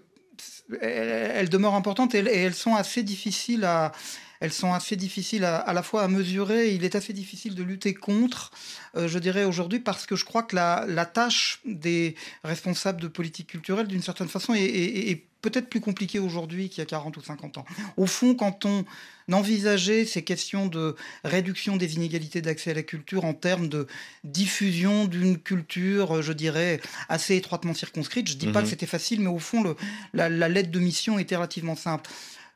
elles, 0.81 1.49
demeurent 1.49 1.75
importantes 1.75 2.15
et, 2.15 2.19
elles 2.19 2.55
sont 2.55 2.77
assez 2.77 3.03
difficiles 3.03 3.65
à, 3.65 3.91
elles 4.39 4.53
sont 4.53 4.73
assez 4.73 4.95
difficiles 4.95 5.45
à, 5.45 5.73
la 5.73 5.83
fois 5.83 6.05
à 6.05 6.09
mesurer. 6.09 6.75
Il 6.75 6.85
est 6.85 6.95
assez 6.95 7.13
difficile 7.13 7.57
de 7.57 7.65
lutter 7.65 7.93
contre, 7.93 8.53
euh, 8.97 9.09
je 9.09 9.19
dirais 9.19 9.43
aujourd'hui, 9.43 9.81
parce 9.81 10.07
que 10.07 10.15
je 10.15 10.25
crois 10.25 10.45
que 10.45 10.55
la, 10.55 11.07
tâche 11.07 11.61
des 11.65 12.15
responsables 12.45 13.01
de 13.01 13.09
politique 13.09 13.49
culturelle, 13.49 13.89
d'une 13.89 14.03
certaine 14.03 14.29
façon, 14.29 14.55
est 14.55 15.25
peut-être 15.43 15.69
plus 15.69 15.81
compliqué 15.81 16.19
aujourd'hui 16.19 16.71
qu'il 16.71 16.79
y 16.79 16.83
a 16.83 16.87
40 16.87 17.17
ou 17.17 17.23
50 17.23 17.59
ans. 17.59 17.65
Au 17.97 18.07
fond, 18.07 18.35
quand 18.35 18.65
on 18.65 18.85
envisageait 19.31 20.05
ces 20.05 20.23
questions 20.23 20.67
de 20.67 20.97
réduction 21.25 21.77
des 21.77 21.97
inégalités 21.97 22.41
d'accès 22.41 22.71
à 22.71 22.75
la 22.75 22.83
culture 22.83 23.25
en 23.25 23.35
termes 23.35 23.69
de 23.69 23.87
diffusion 24.25 25.05
d'une 25.05 25.39
culture, 25.39 26.23
je 26.23 26.33
dirais, 26.33 26.81
assez 27.09 27.37
étroitement 27.37 27.75
circonscrite, 27.75 28.29
je 28.29 28.35
ne 28.35 28.39
dis 28.39 28.47
pas 28.47 28.61
que 28.61 28.67
mhm. 28.67 28.71
c'était 28.71 28.87
facile, 28.87 29.21
mais 29.21 29.29
au 29.29 29.41
fond, 29.41 29.63
le, 29.63 29.77
la, 30.15 30.49
lettre 30.49 30.71
de 30.71 30.79
mission 30.79 31.19
était 31.19 31.37
relativement 31.37 31.77
simple. 31.77 32.09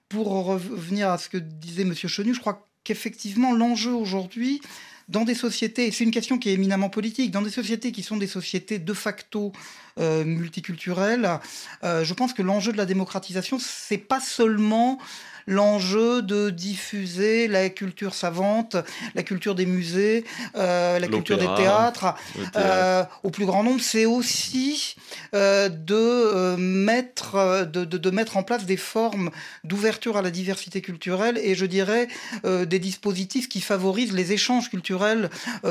Pour 0.08 0.28
revenir 0.28 1.10
à 1.10 1.18
ce 1.18 1.28
que 1.28 1.38
disait 1.38 1.82
M. 1.82 1.92
Chenu, 1.94 2.32
je 2.32 2.40
crois 2.40 2.68
qu'effectivement, 2.84 3.52
l'enjeu 3.52 3.92
aujourd'hui, 3.92 4.60
dans 5.08 5.24
des 5.24 5.34
sociétés, 5.34 5.90
c'est 5.92 6.04
une 6.04 6.10
question 6.10 6.38
qui 6.38 6.50
est 6.50 6.54
éminemment 6.54 6.88
politique, 6.88 7.30
dans 7.30 7.42
des 7.42 7.50
sociétés 7.50 7.92
qui 7.92 8.02
sont 8.02 8.16
des 8.16 8.26
sociétés 8.26 8.78
de 8.78 8.92
facto 8.92 9.52
euh, 9.98 10.24
multiculturelles, 10.24 11.38
euh, 11.84 12.04
je 12.04 12.14
pense 12.14 12.32
que 12.32 12.42
l'enjeu 12.42 12.72
de 12.72 12.76
la 12.76 12.86
démocratisation, 12.86 13.58
c'est 13.60 13.98
pas 13.98 14.20
seulement 14.20 14.98
l'enjeu 15.46 16.22
de 16.22 16.50
diffuser 16.50 17.46
la 17.48 17.68
culture 17.68 18.14
savante, 18.14 18.76
la 19.14 19.22
culture 19.22 19.54
des 19.54 19.66
musées, 19.66 20.24
euh, 20.56 20.98
la 20.98 21.08
culture 21.08 21.38
des 21.38 21.48
théâtres 21.56 22.14
euh, 22.56 23.04
au 23.22 23.30
plus 23.30 23.46
grand 23.46 23.62
nombre, 23.62 23.80
c'est 23.80 24.06
aussi 24.06 24.96
euh, 25.34 25.68
de, 25.68 26.56
mettre, 26.56 27.66
de, 27.66 27.84
de, 27.84 28.10
mettre 28.10 28.36
en 28.36 28.42
place 28.42 28.64
des 28.64 28.76
formes 28.76 29.30
d'ouverture 29.64 30.16
à 30.16 30.22
la 30.22 30.30
diversité 30.30 30.80
culturelle 30.80 31.38
et 31.38 31.54
je 31.54 31.66
dirais 31.66 32.08
des 32.44 32.78
dispositifs 32.78 33.48
qui 33.48 33.60
favorisent 33.60 34.12
les 34.12 34.32
échanges 34.32 34.70
culturels 34.70 35.30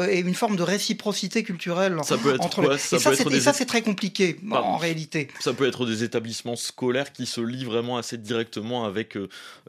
et 0.10 0.20
une 0.20 0.34
forme 0.36 0.56
de 0.56 0.64
réciprocité 0.64 1.44
culturelle. 1.44 1.98
Ça 2.04 2.18
peut 2.18 2.36
être 2.36 2.42
entre 2.42 2.78
ça 2.78 2.98
et, 2.98 3.40
ça, 3.40 3.54
c'est 3.54 3.66
très 3.66 3.82
compliqué 3.82 3.96
compliqué 3.96 4.38
en 4.52 4.78
réalité. 4.78 5.30
Ça 5.40 5.54
peut 5.54 5.68
être 5.68 5.86
des 5.86 6.04
établissements 6.04 6.56
scolaires 6.56 7.14
qui 7.14 7.26
se 7.26 7.42
lient 7.42 7.64
vraiment 7.64 7.98
assez 7.98 8.18
directement 8.18 8.86
avec 8.86 9.18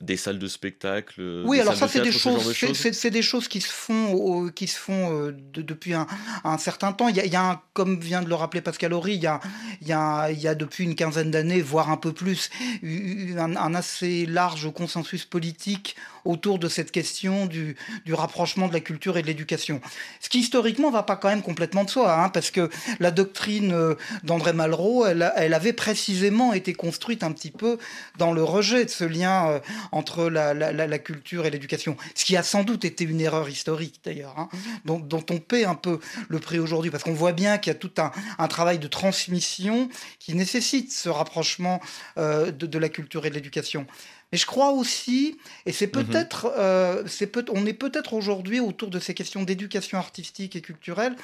des 0.01 0.17
salles 0.17 0.39
de 0.39 0.47
spectacle. 0.47 1.43
Oui, 1.45 1.61
alors 1.61 1.75
ça 1.75 1.89
c'est 1.89 2.03
des 2.03 2.13
choses, 2.13 2.55
c'est 2.93 3.11
des 3.11 3.23
choses 3.23 3.49
qui 3.49 3.61
se 3.61 3.73
font, 3.73 4.49
qui 4.55 4.67
se 4.67 4.79
font 4.79 5.33
depuis 5.55 5.95
un, 5.95 6.07
un, 6.45 6.59
certain 6.59 6.93
temps. 6.93 7.09
Il 7.09 7.17
y, 7.17 7.21
a, 7.21 7.25
il 7.25 7.33
y 7.33 7.37
a 7.37 7.51
un, 7.51 7.61
comme 7.73 7.99
vient 7.99 8.23
de 8.23 8.29
le 8.29 8.35
rappeler 8.35 8.61
Pascal 8.61 8.93
Horry, 8.93 9.15
il 9.15 9.23
y 9.23 9.27
a, 9.27 9.41
il 9.81 9.89
y 9.89 9.93
a, 9.93 10.31
il 10.31 10.41
y 10.41 10.49
a 10.49 10.55
depuis 10.55 10.85
une 10.85 10.95
quinzaine 10.95 11.31
d'années, 11.31 11.63
voire 11.63 11.91
un 11.91 11.97
peu 11.97 12.13
plus, 12.13 12.51
un, 12.83 13.57
un 13.57 13.75
assez 13.75 14.27
large 14.27 14.73
consensus 14.73 15.25
politique 15.25 15.97
autour 16.27 16.59
de 16.59 16.69
cette 16.69 16.91
question 16.91 17.47
du, 17.47 17.77
rapprochement 18.11 18.69
de 18.69 18.73
la 18.73 18.81
culture 18.81 19.17
et 19.17 19.23
de 19.23 19.27
l'éducation. 19.27 19.81
Ce 20.21 20.29
qui 20.29 20.41
historiquement 20.41 20.91
va 20.91 21.03
pas 21.03 21.17
quand 21.17 21.29
même 21.29 21.43
complètement 21.43 21.85
de 21.85 21.91
soi, 21.91 22.15
hein, 22.19 22.29
parce 22.29 22.51
que 22.51 22.71
la 23.01 23.11
doctrine 23.11 23.73
euh, 23.73 23.95
d'André 24.25 24.53
Malraux, 24.53 25.07
elle, 25.07 25.23
avait 25.55 25.73
précisément 25.73 26.53
été 26.53 26.73
construite 26.73 27.23
un 27.23 27.33
petit 27.33 27.51
peu 27.51 27.79
dans 28.19 28.33
le 28.33 28.43
rejet 28.43 28.85
de 28.85 28.91
ce 28.91 29.05
lien 29.05 29.49
euh, 29.49 29.61
entre 29.93 30.29
la, 30.29 30.99
culture 30.99 31.47
et 31.47 31.51
l'éducation, 31.51 31.97
ce 32.15 32.25
qui 32.25 32.37
a 32.37 32.43
sans 32.43 32.65
doute 32.65 32.85
été 32.85 33.05
une 33.05 33.21
erreur 33.21 33.49
historique 33.49 34.01
d'ailleurs, 34.05 34.35
hein, 34.39 34.49
dont, 34.85 35.25
on 35.31 35.39
paie 35.39 35.65
un 35.65 35.75
peu 35.75 36.01
le 36.29 36.39
prix 36.39 36.59
aujourd'hui, 36.59 36.91
parce 36.91 37.05
qu'on 37.05 37.15
voit 37.15 37.33
bien 37.33 37.59
qu'il 37.59 37.73
y 37.73 37.77
a 37.77 37.79
tout 37.79 37.93
un, 37.99 38.49
travail 38.49 38.79
de 38.79 38.87
transmission 38.87 39.89
qui 40.19 40.35
nécessite 40.35 40.93
ce 40.93 41.09
rapprochement 41.09 41.81
euh, 42.17 42.51
de 42.51 42.79
la 42.79 42.89
culture 42.89 43.27
et 43.27 43.31
de 43.31 43.35
l'éducation. 43.35 43.87
Mais 44.33 44.39
je 44.39 44.47
crois 44.47 44.73
aussi, 44.73 45.39
et 45.67 45.73
c'est 45.73 45.95
mhm. 45.95 46.05
peut-être, 46.05 46.53
euh, 46.59 47.05
c'est 47.07 47.27
peut 47.27 47.45
on 47.53 47.65
est 47.67 47.73
peut-être 47.73 48.13
aujourd'hui 48.13 48.61
autour 48.61 48.91
de 48.91 48.99
ces 48.99 49.15
questions 49.15 49.43
d'éducation 49.43 49.99
artistique 49.99 50.57
et 50.57 50.61
culturelle, 50.61 51.17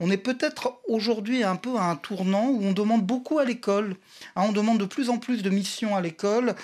on 0.00 0.10
est 0.10 0.16
peut-être 0.16 0.80
aujourd'hui 0.88 1.44
un 1.44 1.56
peu 1.56 1.76
à 1.76 1.84
un 1.84 1.96
tournant 1.96 2.48
où 2.48 2.62
on 2.62 2.72
demande 2.72 3.04
beaucoup 3.04 3.38
à 3.38 3.44
l'école. 3.44 3.96
Hein, 4.34 4.44
on 4.48 4.52
demande 4.52 4.78
de 4.78 4.86
plus 4.86 5.10
en 5.10 5.18
plus 5.18 5.42
de 5.42 5.50
missions 5.50 5.94
à 5.94 6.00
l'école 6.00 6.54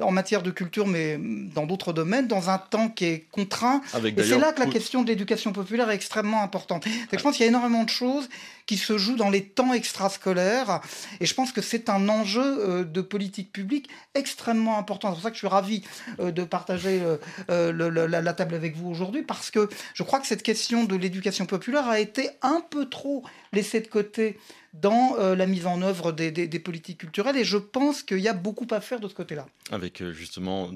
en 0.00 0.10
matière 0.10 0.42
de 0.42 0.50
culture, 0.50 0.86
mais 0.86 1.18
dans 1.18 1.66
d'autres 1.66 1.92
domaines, 1.92 2.26
dans 2.26 2.50
un 2.50 2.58
temps 2.58 2.88
qui 2.88 3.04
est 3.04 3.26
contraint. 3.30 3.80
et 3.94 4.22
c'est 4.22 4.38
là 4.38 4.52
que 4.52 4.60
la 4.60 4.66
question 4.66 5.02
de 5.02 5.08
l'éducation 5.08 5.52
populaire 5.52 5.90
est 5.90 5.94
extrêmement 5.94 6.42
importante. 6.42 6.84
je 7.12 7.18
pense 7.18 7.36
qu'il 7.36 7.44
y 7.44 7.46
a 7.46 7.48
énormément 7.48 7.84
de 7.84 7.90
choses 7.90 8.28
qui 8.66 8.76
se 8.76 8.96
jouent 8.96 9.16
dans 9.16 9.30
les 9.30 9.44
temps 9.44 9.72
extrascolaires, 9.72 10.80
et 11.20 11.26
je 11.26 11.34
pense 11.34 11.52
que 11.52 11.60
c'est 11.60 11.88
un 11.88 12.08
enjeu 12.08 12.42
euh, 12.42 12.84
de 12.84 13.00
politique 13.02 13.52
publique 13.52 13.88
extrêmement 14.14 14.78
important. 14.78 15.10
C'est 15.10 15.14
pour 15.14 15.22
ça 15.22 15.30
que 15.30 15.36
je 15.36 15.40
suis 15.40 15.48
ravi 15.48 15.84
euh, 16.18 16.30
de 16.30 16.44
partager 16.44 17.02
euh, 17.50 17.72
la, 17.72 18.32
table 18.32 18.54
avec 18.54 18.76
vous 18.76 18.88
aujourd'hui, 18.88 19.22
parce 19.22 19.50
que 19.50 19.68
je 19.92 20.02
crois 20.02 20.18
que 20.18 20.26
cette 20.26 20.42
question 20.42 20.84
de 20.84 20.96
l'éducation 20.96 21.46
populaire 21.46 21.88
a 21.88 22.00
été 22.00 22.30
un 22.42 22.62
peu 22.68 22.88
trop 22.88 23.22
laissée 23.52 23.80
de 23.80 23.86
côté 23.86 24.38
dans 24.80 25.16
euh, 25.18 25.36
la 25.36 25.46
mise 25.46 25.66
en 25.66 25.82
œuvre 25.82 26.12
des, 26.12 26.58
politiques 26.58 26.98
culturelles. 26.98 27.36
Et 27.36 27.44
je 27.44 27.56
pense 27.56 28.02
qu'il 28.02 28.18
y 28.18 28.28
a 28.28 28.32
beaucoup 28.32 28.66
à 28.70 28.80
faire 28.80 29.00
de 29.00 29.08
ce 29.08 29.14
côté-là. 29.14 29.46
Avec 29.70 30.02
euh, 30.02 30.12
justement, 30.12 30.70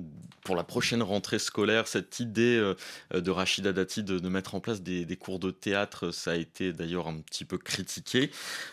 pour 0.44 0.54
la 0.54 0.62
prochaine 0.62 1.02
rentrée 1.02 1.40
scolaire, 1.40 1.88
cette 1.88 2.20
idée 2.20 2.56
euh, 2.56 2.74
de 3.20 3.30
Rachida 3.30 3.72
Dati 3.72 4.04
de, 4.04 4.28
mettre 4.28 4.54
en 4.54 4.60
place 4.60 4.82
des, 4.82 5.16
cours 5.16 5.40
de 5.40 5.50
théâtre, 5.50 6.12
ça 6.12 6.32
a 6.32 6.36
été 6.36 6.72
d'ailleurs 6.72 7.08
un 7.08 7.16
petit 7.18 7.44
peu 7.44 7.58
critiqué. 7.58 8.30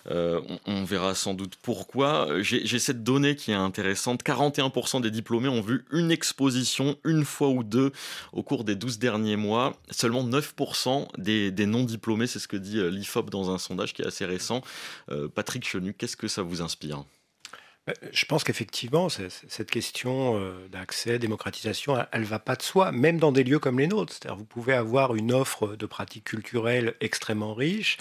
on, 0.10 0.84
verra 0.84 1.15
sans 1.15 1.34
doute 1.34 1.55
pourquoi. 1.62 2.27
J'ai 2.41 2.79
cette 2.79 3.03
donnée 3.03 3.36
qui 3.36 3.51
est 3.51 3.55
intéressante. 3.55 4.24
41% 4.24 5.01
des 5.01 5.12
diplômés 5.12 5.48
ont 5.48 5.62
vu 5.62 5.86
une 5.91 6.12
exposition 6.12 6.98
une 7.03 7.25
fois 7.25 7.50
ou 7.50 7.63
deux 7.63 7.91
au 8.32 8.44
cours 8.44 8.63
des 8.63 8.75
12 8.75 9.00
derniers 9.00 9.38
mois. 9.38 9.75
Seulement 9.89 10.24
9% 10.24 11.08
des, 11.17 11.51
des 11.51 11.65
non-diplômés, 11.65 12.27
c'est 12.27 12.39
ce 12.39 12.48
que 12.48 12.58
dit 12.58 12.79
l'IFOP 12.91 13.29
dans 13.32 13.50
un 13.50 13.58
sondage 13.58 13.94
qui 13.94 14.01
est 14.03 14.08
assez 14.08 14.25
récent, 14.25 14.62
Patrick 15.34 15.68
Chenu, 15.68 15.94
qu'est-ce 15.94 16.18
que 16.18 16.28
ça 16.28 16.42
vous 16.42 16.62
inspire? 16.62 17.06
Euh, 17.90 17.94
je 18.12 18.26
pense 18.26 18.44
qu'effectivement, 18.44 19.10
cette 19.10 19.70
question 19.70 20.38
euh, 20.38 20.68
d'accès, 20.70 21.20
démocratisation, 21.20 22.04
elle 22.12 22.22
ne 22.22 22.26
va 22.26 22.40
pas 22.40 22.56
de 22.56 22.62
soi, 22.62 22.92
même 22.92 23.20
dans 23.20 23.32
des 23.32 23.44
lieux 23.44 23.60
comme 23.60 23.80
les 23.80 23.88
nôtres. 23.88 24.14
C'est-à-dire, 24.14 24.38
vous 24.38 24.46
pouvez 24.46 24.74
avoir 24.74 25.16
une 25.16 25.32
offre 25.32 25.76
de 25.76 25.86
pratiques 25.86 26.26
culturelles 26.26 26.96
extrêmement 27.00 27.54
riche, 27.54 27.98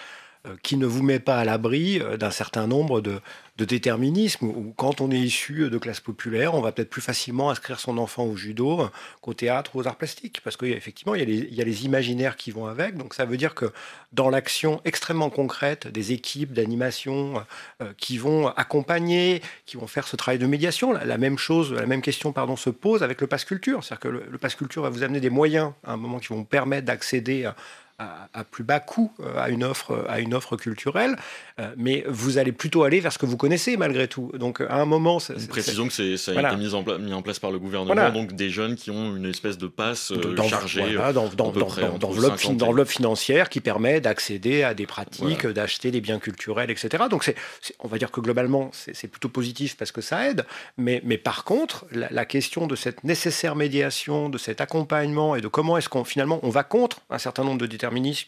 qui 0.63 0.77
ne 0.77 0.87
vous 0.87 1.03
met 1.03 1.21
pas 1.21 1.39
à 1.39 1.45
l'abri 1.45 2.01
d'un 2.19 2.31
certain 2.31 2.67
nombre 2.67 3.01
de, 3.01 3.21
de 3.57 3.65
déterminisme, 3.65 4.47
où 4.47 4.75
quand 4.77 5.01
on 5.01 5.13
est 5.13 5.19
issu 5.19 5.71
de 5.71 5.79
classe 5.79 6.01
populaire, 6.01 6.55
on 6.55 6.61
va 6.61 6.73
peut-être 6.73 6.91
plus 6.91 7.01
facilement 7.01 7.51
inscrire 7.51 7.79
son 7.79 7.99
enfant 7.99 8.25
au 8.25 8.37
judo 8.37 8.91
qu'au 9.21 9.33
théâtre 9.33 9.77
ou 9.77 9.81
aux 9.81 9.87
arts 9.87 9.95
plastiques, 9.97 10.41
parce 10.43 10.57
qu'effectivement, 10.57 11.15
il, 11.15 11.29
il, 11.31 11.55
y 11.55 11.61
a 11.61 11.65
les 11.65 11.85
imaginaires 11.85 12.37
qui 12.37 12.51
vont 12.51 12.67
avec. 12.67 12.97
Donc 12.97 13.15
ça 13.15 13.25
veut 13.25 13.37
dire 13.37 13.55
que 13.55 13.73
dans 14.13 14.29
l'action 14.29 14.81
extrêmement 14.85 15.31
concrète 15.31 15.87
des 15.87 16.11
équipes 16.11 16.53
d'animation 16.53 17.45
euh, 17.81 17.93
qui 17.97 18.19
vont 18.19 18.49
accompagner, 18.49 19.41
qui 19.67 19.77
vont 19.77 19.87
faire 19.87 20.09
ce 20.09 20.17
travail 20.17 20.39
de 20.39 20.47
médiation, 20.47 20.93
la, 20.93 21.19
même 21.19 21.39
chose, 21.39 21.73
la 21.73 21.87
même 21.87 22.03
question 22.03 22.33
pardon, 22.33 22.57
se 22.57 22.71
pose 22.71 23.05
avec 23.05 23.21
le 23.21 23.29
pass 23.29 23.45
culture. 23.45 23.85
C'est-à-dire 23.85 24.01
que 24.01 24.09
le, 24.09 24.25
le 24.29 24.39
pass 24.39 24.57
culture 24.57 24.83
va 24.83 24.91
vous 24.91 25.05
amener 25.05 25.21
des 25.21 25.31
moyens 25.31 25.73
à 25.85 25.93
un 25.93 25.97
moment 25.97 26.19
qui 26.19 26.29
vont 26.29 26.43
permettre 26.43 26.87
d'accéder 26.87 27.45
à 27.45 27.55
à, 27.99 28.45
plus 28.45 28.65
bas 28.65 28.81
coût 28.81 29.13
euh, 29.21 29.39
à 29.39 29.51
une 29.51 29.63
offre, 29.63 30.05
à 30.09 30.19
une 30.19 30.35
offre 30.35 30.57
culturelle, 30.57 31.17
euh, 31.61 31.73
mais 31.77 32.05
vous 32.09 32.39
allez 32.39 32.51
plutôt 32.51 32.83
aller 32.83 32.99
vers 32.99 33.13
ce 33.13 33.19
que 33.19 33.27
vous 33.27 33.37
connaissez 33.37 33.77
malgré 33.77 34.09
tout. 34.09 34.33
Donc 34.35 34.61
à 34.61 34.81
un 34.81 34.85
moment, 34.85 35.19
précisons 35.49 35.87
que 35.87 36.17
ça 36.17 36.33
a 36.33 36.49
été 36.49 36.57
mis 36.57 36.75
en, 36.75 36.83
mis 36.99 37.13
en, 37.13 37.23
place 37.23 37.39
par 37.39 37.53
le 37.53 37.59
gouvernement, 37.61 38.11
donc 38.11 38.33
des 38.33 38.51
jeunes 38.51 38.75
qui 38.75 38.91
ont 38.91 39.15
une 39.15 39.27
espèce 39.27 39.59
de 39.59 39.69
passe 39.69 40.11
euh, 40.11 40.37
chargée 40.49 40.97
d'enveloppe 41.15 42.89
financière 42.89 43.49
qui 43.49 43.61
permet 43.61 44.01
d'accéder 44.01 44.65
à 44.65 44.75
des 44.75 44.87
pratiques, 44.87 45.47
d'acheter 45.47 45.93
des 45.93 46.01
biens 46.01 46.19
culturels, 46.19 46.71
etc. 46.71 47.05
Donc 47.09 47.23
c'est, 47.23 47.37
on 47.79 47.89
va 47.89 47.99
dire 47.99 48.11
que 48.11 48.21
globalement 48.21 48.71
c'est 48.73 49.09
plutôt 49.09 49.29
positif 49.29 49.77
parce 49.77 49.93
que 49.93 50.01
ça 50.01 50.29
aide, 50.29 50.45
mais, 50.77 51.01
mais 51.05 51.19
par 51.19 51.45
contre 51.45 51.87
la, 51.93 52.09
la 52.11 52.25
question 52.25 52.67
de 52.67 52.75
cette 52.75 53.05
nécessaire 53.05 53.55
médiation, 53.55 54.29
de 54.29 54.39
cet 54.39 54.61
accompagnement 54.61 55.37
et 55.37 55.41
de 55.41 55.49
comment 55.49 55.79
est-ce 55.79 55.89
qu'on 55.89 56.05
finalement 56.05 56.41
on 56.43 56.51
va 56.51 56.65
contre 56.65 57.01
un 57.11 57.19
certain 57.19 57.45
nombre 57.45 57.59
de 57.59 57.67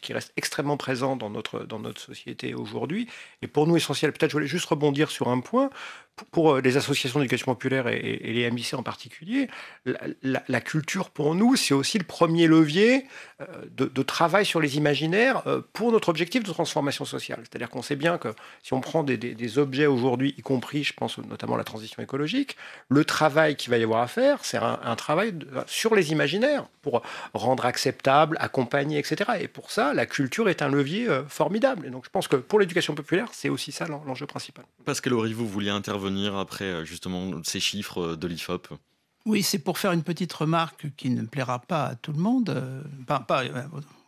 qui 0.01 0.13
reste 0.13 0.33
extrêmement 0.37 0.77
présent 0.77 1.17
dans 1.17 1.31
notre, 1.31 1.61
dans 1.61 1.79
notre 1.79 2.01
société 2.01 2.55
aujourd'hui. 2.55 3.09
Et 3.43 3.47
pour 3.47 3.67
nous, 3.67 3.77
essentiel, 3.77 4.13
peut-être 4.13 4.31
je 4.31 4.37
voulais 4.37 4.47
juste 4.47 4.67
rebondir 4.67 5.11
sur 5.11 5.29
un 5.29 5.41
point 5.41 5.71
pour 6.31 6.55
euh, 6.55 6.61
les 6.61 6.77
associations 6.77 7.21
d'éducation 7.21 7.53
populaire 7.53 7.89
et, 7.89 8.21
les 8.23 8.51
MIC 8.51 8.75
en 8.75 8.83
particulier, 8.83 9.49
la, 10.23 10.61
culture 10.61 11.11
pour 11.11 11.35
nous, 11.35 11.57
c'est 11.57 11.75
aussi 11.75 11.99
le 11.99 12.05
premier 12.05 12.47
levier 12.47 13.07
euh, 13.41 13.45
de, 13.77 14.03
travail 14.03 14.47
sur 14.47 14.61
les 14.61 14.77
imaginaires 14.77 15.43
euh, 15.47 15.61
pour 15.73 15.93
notre 15.93 16.09
objectif 16.09 16.43
de 16.43 16.51
transformation 16.51 17.05
sociale. 17.05 17.41
C'est-à-dire 17.43 17.69
qu'on 17.69 17.83
sait 17.83 17.97
bien 17.97 18.19
que 18.19 18.29
si 18.63 18.73
on 18.73 18.81
prend 18.81 19.03
des, 19.03 19.59
objets 19.59 19.87
aujourd'hui, 19.87 20.35
y 20.39 20.43
compris, 20.43 20.85
je 20.85 20.93
pense 20.93 21.19
notamment 21.19 21.55
à 21.55 21.59
la 21.59 21.65
transition 21.65 22.03
écologique, 22.03 22.57
le 22.89 23.05
travail 23.05 23.57
qu'il 23.57 23.71
va 23.71 23.79
y 23.79 23.83
avoir 23.83 24.03
à 24.03 24.07
faire, 24.07 24.45
c'est 24.45 24.59
un, 24.59 24.97
travail 24.97 25.35
sur 25.67 25.95
les 25.95 26.13
imaginaires 26.13 26.67
pour 26.83 27.03
rendre 27.35 27.67
acceptable, 27.67 28.37
accompagner, 28.41 28.99
etc. 28.99 29.31
Et 29.41 29.49
pour 29.49 29.71
ça, 29.71 29.93
la 29.93 30.07
culture 30.07 30.49
est 30.49 30.63
un 30.63 30.69
levier 30.69 31.07
formidable. 31.29 31.87
Et 31.87 31.91
donc 31.91 32.05
je 32.05 32.11
pense 32.11 32.29
que 32.29 32.37
pour 32.37 32.59
l'éducation 32.59 32.95
populaire, 32.95 33.29
c'est 33.33 33.49
aussi 33.49 33.73
ça 33.73 33.87
l'enjeu 33.87 34.27
principal. 34.27 34.65
Pascal 34.85 35.13
Horry, 35.13 35.33
vous 35.33 35.47
vouliez 35.47 35.71
intervenir 35.71 36.06
après 36.39 36.65
euh, 36.65 36.85
justement 36.85 37.31
ces 37.45 37.61
chiffres 37.61 38.03
euh, 38.03 38.17
de 38.17 38.27
l'IFOP 38.27 38.69
Oui, 39.25 39.43
c'est 39.43 39.59
pour 39.59 39.79
faire 39.79 39.93
une 39.93 40.03
petite 40.03 40.33
remarque 40.33 40.87
qui 40.97 41.11
ne 41.11 41.23
plaira 41.23 41.59
pas 41.61 41.87
à 41.87 41.95
tout 41.95 42.13
le 42.13 42.19
monde, 42.19 42.51
euh, 42.51 42.83
pas, 43.07 43.21
pas 43.21 43.45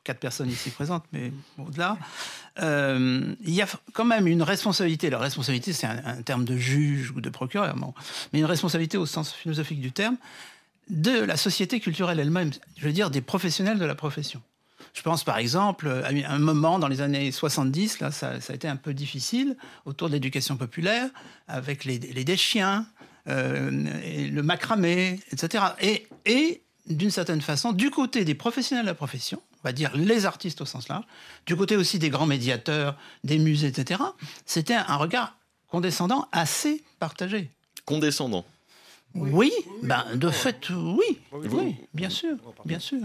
quatre 0.05 0.21
personnes 0.21 0.49
ici 0.49 0.71
présentes, 0.71 1.05
mais 1.13 1.33
au-delà. 1.59 1.99
il 2.59 3.55
y 3.55 3.61
a 3.61 3.69
quand 3.93 4.07
même 4.07 4.27
une 4.27 4.43
responsabilité. 4.43 5.11
La 5.11 5.19
responsabilité, 5.19 5.73
c'est 5.75 5.87
un, 5.87 6.23
terme 6.23 6.45
de 6.45 6.57
juge 6.57 7.11
ou 7.11 7.21
de 7.21 7.29
procureur, 7.29 7.77
mais 8.33 8.39
une 8.39 8.47
responsabilité 8.47 8.97
au 8.97 9.05
sens 9.05 9.33
philosophique 9.33 9.81
du 9.81 9.93
terme 9.93 10.17
de 10.89 11.21
la 11.21 11.37
société 11.37 11.81
culturelle 11.81 12.19
elle-même, 12.19 12.51
je 12.77 12.87
veux 12.87 12.93
dire 12.93 13.11
des 13.11 13.21
professionnels 13.21 13.79
de 13.79 13.85
la 13.85 13.95
profession. 13.95 14.41
Je 14.95 15.03
pense 15.03 15.25
par 15.25 15.39
exemple 15.39 15.89
à 15.89 16.33
un 16.33 16.39
moment 16.39 16.79
dans 16.79 16.89
les 16.89 17.01
années 17.01 17.31
70, 17.31 18.01
là, 18.01 18.11
ça, 18.11 18.33
a 18.49 18.53
été 18.53 18.69
un 18.69 18.77
peu 18.77 18.95
difficile 18.95 19.57
autour 19.85 20.09
de 20.09 20.15
l'éducation 20.15 20.57
populaire, 20.57 21.09
avec 21.47 21.85
les, 21.85 21.99
les 21.99 22.25
deschiens, 22.25 22.87
euh, 23.29 23.71
le 23.71 24.43
macramé, 24.43 25.21
etc. 25.33 25.65
Et, 25.81 26.07
et 26.25 26.63
d'une 26.87 27.11
certaine 27.11 27.41
façon, 27.41 27.73
du 27.73 27.91
côté 27.91 28.25
des 28.25 28.35
professionnels 28.35 28.85
de 28.85 28.91
la 28.91 28.95
profession, 28.95 29.43
on 29.53 29.69
va 29.69 29.73
dire 29.73 29.91
les 29.95 30.25
artistes 30.27 30.61
au 30.61 30.67
sens 30.67 30.89
large, 30.89 31.05
du 31.47 31.57
côté 31.57 31.77
aussi 31.77 31.99
des 31.99 32.11
grands 32.11 32.27
médiateurs, 32.27 32.97
des 33.25 33.39
musées, 33.39 33.69
etc., 33.69 34.01
c'était 34.47 34.75
un 34.75 34.97
regard 34.97 35.37
condescendant 35.69 36.29
assez 36.33 36.83
partagé. 36.99 37.51
Condescendant 37.85 38.45
oui, 39.15 39.53
ben, 39.83 40.05
de 40.15 40.31
fait, 40.31 40.69
oui, 40.71 41.19
oui, 41.33 41.77
bien 41.95 42.11
sûr, 42.11 42.37
bien 42.65 42.79
sûr. 42.79 43.01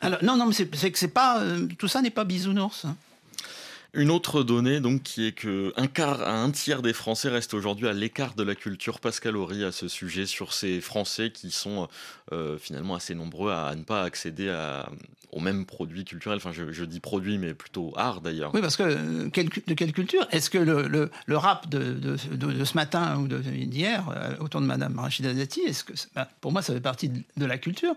Alors, 0.00 0.22
non, 0.22 0.36
non, 0.36 0.46
mais 0.46 0.52
c'est 0.52 0.90
que 0.90 0.98
c'est 0.98 1.08
pas, 1.08 1.40
euh, 1.40 1.66
tout 1.78 1.88
ça 1.88 2.02
n'est 2.02 2.10
pas 2.10 2.24
bisounours. 2.24 2.86
Une 3.98 4.12
autre 4.12 4.44
donnée, 4.44 4.78
donc, 4.78 5.02
qui 5.02 5.26
est 5.26 5.32
que 5.32 5.72
un 5.76 5.88
quart 5.88 6.22
à 6.22 6.40
un 6.40 6.52
tiers 6.52 6.82
des 6.82 6.92
Français 6.92 7.30
restent 7.30 7.52
aujourd'hui 7.52 7.88
à 7.88 7.92
l'écart 7.92 8.34
de 8.34 8.44
la 8.44 8.54
culture. 8.54 9.00
Pascal 9.00 9.36
Horry 9.36 9.64
à 9.64 9.72
ce 9.72 9.88
sujet 9.88 10.24
sur 10.24 10.52
ces 10.52 10.80
Français 10.80 11.32
qui 11.32 11.50
sont 11.50 11.88
euh, 12.30 12.58
finalement 12.58 12.94
assez 12.94 13.16
nombreux 13.16 13.50
à, 13.50 13.74
ne 13.74 13.82
pas 13.82 14.04
accéder 14.04 14.54
aux 15.32 15.40
mêmes 15.40 15.66
produits 15.66 16.04
culturels. 16.04 16.36
Enfin, 16.36 16.52
je, 16.52 16.84
dis 16.84 17.00
produits, 17.00 17.38
mais 17.38 17.54
plutôt 17.54 17.92
art 17.96 18.20
d'ailleurs. 18.20 18.54
Oui, 18.54 18.60
parce 18.60 18.76
que 18.76 18.84
euh, 18.84 19.24
de 19.24 19.74
quelle 19.74 19.92
culture? 19.92 20.28
Est-ce 20.30 20.48
que 20.48 20.58
le, 20.58 21.36
rap 21.36 21.68
de, 21.68 22.16
ce 22.16 22.74
matin 22.76 23.18
ou 23.18 23.26
d'hier, 23.26 24.08
euh, 24.14 24.36
autour 24.38 24.60
de 24.60 24.66
Madame 24.66 24.96
Rachida 24.96 25.34
Dati, 25.34 25.62
est-ce 25.62 25.82
que 25.82 25.94
bah, 26.14 26.28
pour 26.40 26.52
moi 26.52 26.62
ça 26.62 26.72
fait 26.72 26.80
partie 26.80 27.10
de 27.36 27.46
la 27.46 27.58
culture 27.58 27.96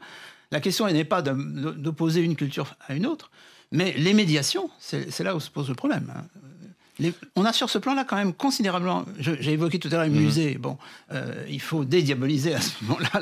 La 0.49 0.61
question 0.61 0.87
n'est 0.87 1.05
pas 1.05 1.21
d'opposer 1.21 2.21
une 2.21 2.35
culture 2.35 2.75
à 2.87 2.95
une 2.95 3.05
autre. 3.05 3.29
Mais 3.71 3.93
les 3.97 4.13
médiations, 4.13 4.69
c'est 4.79 5.23
là 5.23 5.35
où 5.35 5.39
se 5.39 5.49
pose 5.49 5.69
le 5.69 5.75
problème. 5.75 6.11
Hein. 6.13 7.11
on 7.35 7.45
a 7.45 7.53
sur 7.53 7.69
ce 7.69 7.77
plan-là 7.77 8.03
quand 8.03 8.17
même 8.17 8.33
considérablement. 8.33 9.05
J'ai 9.17 9.53
évoqué 9.53 9.79
tout 9.79 9.87
à 9.89 9.91
l'heure 9.91 10.03
les 10.03 10.09
mhm. 10.09 10.21
musées. 10.21 10.57
Bon, 10.57 10.77
euh, 11.11 11.45
il 11.49 11.61
faut 11.61 11.85
dédiaboliser 11.85 12.53
à 12.55 12.61
ce 12.61 12.71
moment-là 12.83 13.21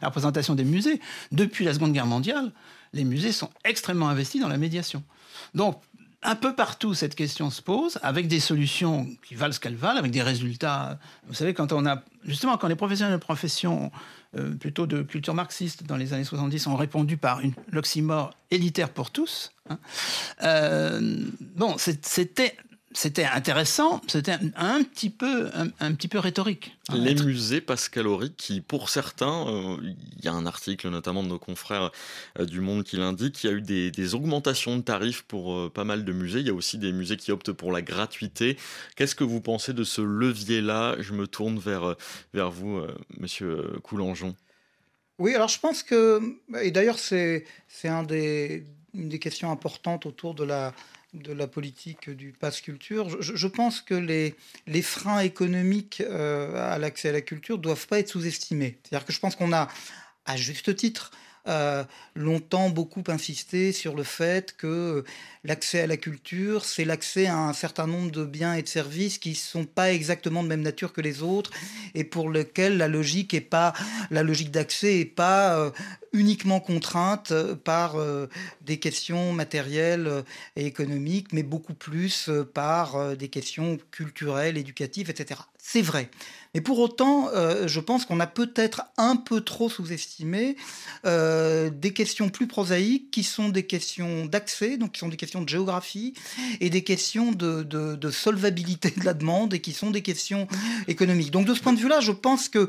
la, 0.00 0.08
représentation 0.08 0.54
des 0.54 0.64
musées. 0.64 1.00
Depuis 1.32 1.64
la 1.64 1.74
Seconde 1.74 1.92
Guerre 1.92 2.06
mondiale, 2.06 2.52
les 2.92 3.04
musées 3.04 3.32
sont 3.32 3.50
extrêmement 3.64 4.08
investis 4.08 4.40
dans 4.40 4.48
la 4.48 4.58
médiation. 4.58 5.02
Donc, 5.54 5.80
un 6.22 6.36
peu 6.36 6.54
partout, 6.54 6.94
cette 6.94 7.14
question 7.14 7.50
se 7.50 7.60
pose, 7.60 7.98
avec 8.02 8.28
des 8.28 8.40
solutions 8.40 9.08
qui 9.26 9.34
valent 9.34 9.52
ce 9.52 9.60
qu'elles 9.60 9.74
valent, 9.74 9.98
avec 9.98 10.12
des 10.12 10.22
résultats. 10.22 10.98
Vous 11.26 11.34
savez, 11.34 11.52
quand 11.52 11.72
on 11.72 11.84
a 11.84 12.02
justement 12.24 12.56
quand 12.56 12.68
les 12.68 12.76
professionnels 12.76 13.14
de 13.14 13.20
profession 13.20 13.90
euh, 14.38 14.54
plutôt 14.54 14.86
de 14.86 15.02
culture 15.02 15.34
marxiste 15.34 15.84
dans 15.84 15.96
les 15.96 16.12
années 16.12 16.24
70 16.24 16.68
ont 16.68 16.76
répondu 16.76 17.16
par 17.16 17.40
une 17.40 17.52
l'oxymore 17.70 18.30
élitaire 18.50 18.90
pour 18.90 19.10
tous. 19.10 19.52
Hein. 19.68 19.78
Euh, 20.42 21.26
bon, 21.56 21.74
c'était 21.78 22.56
c'était 22.94 23.24
intéressant, 23.24 24.00
c'était 24.06 24.36
un, 24.56 24.82
petit 24.82 25.10
peu, 25.10 25.50
un, 25.80 25.94
petit 25.94 26.08
peu 26.08 26.18
rhétorique. 26.18 26.76
Les 26.92 27.14
musées 27.14 27.60
pascaloriques, 27.60 28.36
qui 28.36 28.60
pour 28.60 28.88
certains, 28.88 29.46
euh, 29.48 29.76
il 30.18 30.24
y 30.24 30.28
a 30.28 30.32
un 30.32 30.46
article 30.46 30.88
notamment 30.88 31.22
de 31.22 31.28
nos 31.28 31.38
confrères 31.38 31.90
euh, 32.38 32.44
du 32.44 32.60
Monde 32.60 32.84
qui 32.84 32.96
l'indique, 32.96 33.42
il 33.44 33.46
y 33.46 33.50
a 33.50 33.56
eu 33.56 33.62
des, 33.62 34.14
augmentations 34.14 34.76
de 34.76 34.82
tarifs 34.82 35.22
pour 35.22 35.54
euh, 35.54 35.70
pas 35.70 35.84
mal 35.84 36.04
de 36.04 36.12
musées. 36.12 36.40
Il 36.40 36.46
y 36.46 36.50
a 36.50 36.54
aussi 36.54 36.78
des 36.78 36.92
musées 36.92 37.16
qui 37.16 37.32
optent 37.32 37.52
pour 37.52 37.72
la 37.72 37.82
gratuité. 37.82 38.56
Qu'est-ce 38.96 39.14
que 39.14 39.24
vous 39.24 39.40
pensez 39.40 39.72
de 39.72 39.84
ce 39.84 40.02
levier-là? 40.02 40.96
Je 41.00 41.12
me 41.12 41.26
tourne 41.26 41.58
vers, 41.58 41.96
vers 42.34 42.50
vous, 42.50 42.82
Monsieur 43.18 43.78
Coulangeon. 43.82 44.34
Oui, 45.18 45.34
alors 45.34 45.48
je 45.48 45.58
pense 45.58 45.82
que, 45.82 46.20
et 46.60 46.70
d'ailleurs 46.70 46.98
c'est 46.98 47.44
un 47.84 48.02
des, 48.02 48.66
une 48.94 49.08
des 49.08 49.18
questions 49.18 49.50
importantes 49.50 50.06
autour 50.06 50.34
de 50.34 50.44
la 50.44 50.74
de 51.14 51.32
la 51.32 51.46
politique 51.46 52.10
du 52.10 52.32
pass 52.32 52.60
culture. 52.60 53.20
Je, 53.20 53.46
pense 53.46 53.80
que 53.80 53.94
les, 53.94 54.34
les 54.66 54.82
freins 54.82 55.20
économiques 55.20 56.02
euh, 56.06 56.72
à 56.72 56.78
l'accès 56.78 57.10
à 57.10 57.12
la 57.12 57.20
culture 57.20 57.58
doivent 57.58 57.86
pas 57.86 57.98
être 57.98 58.08
sous-estimés. 58.08 58.78
C'est-à-dire 58.82 59.06
que 59.06 59.12
je 59.12 59.20
pense 59.20 59.36
qu'on 59.36 59.52
a, 59.52 59.68
à 60.24 60.36
juste 60.36 60.74
titre, 60.74 61.10
euh, 61.48 61.82
longtemps 62.14 62.70
beaucoup 62.70 63.02
insisté 63.08 63.72
sur 63.72 63.96
le 63.96 64.04
fait 64.04 64.56
que 64.56 65.04
l'accès 65.42 65.80
à 65.80 65.86
la 65.88 65.96
culture, 65.96 66.64
c'est 66.64 66.84
l'accès 66.84 67.26
à 67.26 67.36
un 67.36 67.52
certain 67.52 67.88
nombre 67.88 68.12
de 68.12 68.24
biens 68.24 68.54
et 68.54 68.62
de 68.62 68.68
services 68.68 69.18
qui 69.18 69.30
ne 69.30 69.34
sont 69.34 69.64
pas 69.64 69.92
exactement 69.92 70.44
de 70.44 70.48
même 70.48 70.62
nature 70.62 70.92
que 70.92 71.00
les 71.00 71.22
autres 71.22 71.50
et 71.94 72.04
pour 72.04 72.30
lesquels 72.30 72.76
la 72.76 72.86
logique 72.86 73.48
pas 73.50 73.72
la 74.10 74.22
logique 74.22 74.52
d'accès 74.52 75.00
est 75.00 75.04
pas 75.04 75.58
euh, 75.58 75.70
uniquement 76.12 76.60
contrainte 76.60 77.32
par 77.64 77.96
euh, 77.96 78.28
des 78.60 78.78
questions 78.78 79.32
matérielles 79.32 80.24
et 80.54 80.66
économiques, 80.66 81.32
mais 81.32 81.42
beaucoup 81.42 81.74
plus 81.74 82.30
par 82.54 83.16
des 83.16 83.28
questions 83.28 83.78
culturelles, 83.90 84.58
éducatives, 84.58 85.10
etc. 85.10 85.40
C'est 85.64 85.80
vrai. 85.80 86.10
Mais 86.54 86.60
pour 86.60 86.80
autant, 86.80 87.28
euh, 87.28 87.68
je 87.68 87.78
pense 87.78 88.04
qu'on 88.04 88.18
a 88.18 88.26
peut-être 88.26 88.82
un 88.98 89.14
peu 89.14 89.40
trop 89.40 89.70
sous-estimé 89.70 90.56
euh, 91.06 91.70
des 91.70 91.92
questions 91.92 92.30
plus 92.30 92.48
prosaïques 92.48 93.12
qui 93.12 93.22
sont 93.22 93.48
des 93.48 93.62
questions 93.62 94.26
d'accès, 94.26 94.76
donc 94.76 94.92
qui 94.92 94.98
sont 94.98 95.08
des 95.08 95.16
questions 95.16 95.40
de 95.40 95.48
géographie 95.48 96.14
et 96.60 96.68
des 96.68 96.82
questions 96.82 97.30
de, 97.30 97.62
de 97.62 98.10
solvabilité 98.10 98.90
de 98.90 99.04
la 99.04 99.14
demande 99.14 99.54
et 99.54 99.60
qui 99.60 99.72
sont 99.72 99.92
des 99.92 100.02
questions 100.02 100.48
économiques. 100.88 101.30
Donc 101.30 101.46
de 101.46 101.54
ce 101.54 101.60
point 101.60 101.72
de 101.72 101.78
vue-là, 101.78 102.00
je 102.00 102.12
pense 102.12 102.48
que 102.48 102.68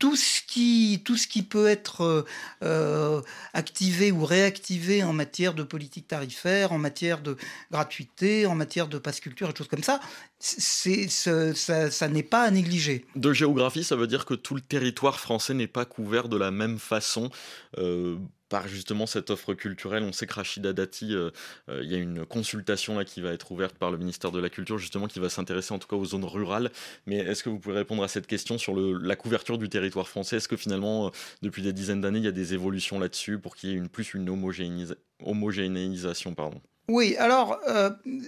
tout 0.00 0.16
ce 0.16 0.40
qui, 0.42 1.42
peut 1.48 1.68
être 1.68 2.00
euh, 2.00 2.24
euh, 2.64 3.20
activé 3.52 4.10
ou 4.10 4.24
réactivé 4.24 5.04
en 5.04 5.12
matière 5.12 5.54
de 5.54 5.62
politique 5.62 6.08
tarifaire, 6.08 6.72
en 6.72 6.78
matière 6.78 7.20
de 7.20 7.36
gratuité, 7.70 8.46
en 8.46 8.54
matière 8.54 8.88
de 8.88 8.98
passe 8.98 9.20
culture 9.20 9.50
et 9.50 9.56
choses 9.56 9.68
comme 9.68 9.84
ça, 9.84 10.00
ça 10.40 12.08
n'est 12.08 12.22
pas 12.22 12.42
à 12.42 12.50
négliger. 12.50 13.04
De 13.14 13.32
géographie, 13.32 13.84
ça 13.84 13.94
veut 13.94 14.06
dire 14.06 14.24
que 14.24 14.34
tout 14.34 14.54
le 14.54 14.62
territoire 14.62 15.20
français 15.20 15.54
n'est 15.54 15.66
pas 15.66 15.84
couvert 15.84 16.28
de 16.28 16.38
la 16.38 16.50
même 16.50 16.78
façon. 16.78 17.30
Euh, 17.78 18.16
par 18.50 18.68
justement 18.68 19.06
cette 19.06 19.30
offre 19.30 19.54
culturelle. 19.54 20.02
On 20.02 20.12
sait 20.12 20.26
que 20.26 20.34
Rachida 20.34 20.74
Dati, 20.74 21.14
euh, 21.14 21.30
euh, 21.70 21.80
il 21.82 21.90
y 21.90 21.94
a 21.94 21.98
une 21.98 22.26
consultation 22.26 22.98
là 22.98 23.06
qui 23.06 23.22
va 23.22 23.32
être 23.32 23.50
ouverte 23.52 23.78
par 23.78 23.90
le 23.90 23.96
ministère 23.96 24.32
de 24.32 24.40
la 24.40 24.50
Culture, 24.50 24.76
justement, 24.76 25.06
qui 25.06 25.20
va 25.20 25.30
s'intéresser 25.30 25.72
en 25.72 25.78
tout 25.78 25.88
cas 25.88 25.96
aux 25.96 26.04
zones 26.04 26.24
rurales. 26.24 26.70
Mais 27.06 27.16
est-ce 27.16 27.42
que 27.42 27.48
vous 27.48 27.58
pouvez 27.58 27.76
répondre 27.76 28.02
à 28.02 28.08
cette 28.08 28.26
question 28.26 28.58
sur 28.58 28.76
la 28.76 29.16
couverture 29.16 29.56
du 29.56 29.70
territoire 29.70 30.08
français? 30.08 30.36
Est-ce 30.36 30.48
que 30.48 30.56
finalement, 30.56 31.06
euh, 31.06 31.10
depuis 31.42 31.62
des 31.62 31.72
dizaines 31.72 32.02
d'années, 32.02 32.18
il 32.18 32.24
y 32.24 32.28
a 32.28 32.32
des 32.32 32.52
évolutions 32.52 32.98
là-dessus 32.98 33.38
pour 33.38 33.56
qu'il 33.56 33.70
y 33.70 33.76
ait 33.76 33.88
plus 33.88 34.12
une 34.14 34.28
homogénéisation 34.28 36.34
pardon? 36.34 36.60
Oui, 36.90 37.16
alors 37.18 37.58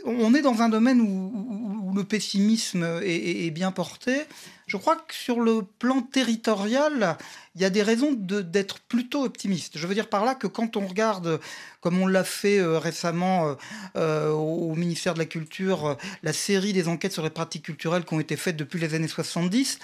on 0.05 0.35
est 0.35 0.42
dans 0.42 0.62
un 0.62 0.68
domaine 0.68 1.01
où, 1.01 1.92
le 1.94 2.05
pessimisme 2.05 3.01
est, 3.03 3.51
bien 3.51 3.70
porté. 3.70 4.22
Je 4.66 4.77
crois 4.77 4.96
que 4.96 5.14
sur 5.14 5.40
le 5.40 5.62
plan 5.79 6.01
territorial, 6.01 7.18
il 7.55 7.61
y 7.61 7.64
a 7.64 7.70
des 7.70 7.83
raisons 7.83 8.12
d'être 8.12 8.81
plutôt 8.81 9.25
optimiste. 9.25 9.77
Je 9.77 9.87
veux 9.87 9.94
dire 9.94 10.09
par 10.09 10.25
là 10.25 10.35
que 10.35 10.46
quand 10.46 10.77
on 10.77 10.87
regarde, 10.87 11.40
comme 11.81 12.01
on 12.01 12.07
l'a 12.07 12.25
fait 12.25 12.59
euh, 12.59 12.79
récemment 12.79 13.48
euh, 13.48 13.55
euh, 13.96 14.31
au 14.31 14.75
ministère 14.75 15.14
de 15.14 15.18
la 15.18 15.27
Culture, 15.27 15.98
la 16.22 16.33
série 16.33 16.72
des 16.72 16.88
enquêtes 16.88 17.12
sur 17.12 17.25
les 17.25 17.31
pratiques 17.31 17.64
culturelles 17.64 18.05
qui 18.05 18.14
ont 18.14 18.20
été 18.20 18.37
faites 18.37 18.57
depuis 18.57 18.79
les 18.79 18.94
années 18.94 19.09
70, 19.09 19.79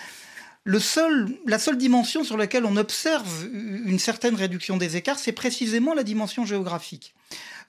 le 0.64 0.80
seul, 0.80 1.28
la 1.46 1.58
seule 1.58 1.78
dimension 1.78 2.24
sur 2.24 2.36
laquelle 2.36 2.64
on 2.64 2.76
observe 2.76 3.46
une 3.52 3.98
certaine 3.98 4.36
réduction 4.36 4.76
des 4.76 4.96
écarts, 4.96 5.18
c'est 5.18 5.32
précisément 5.32 5.94
la 5.94 6.04
dimension 6.04 6.46
géographique. 6.46 7.14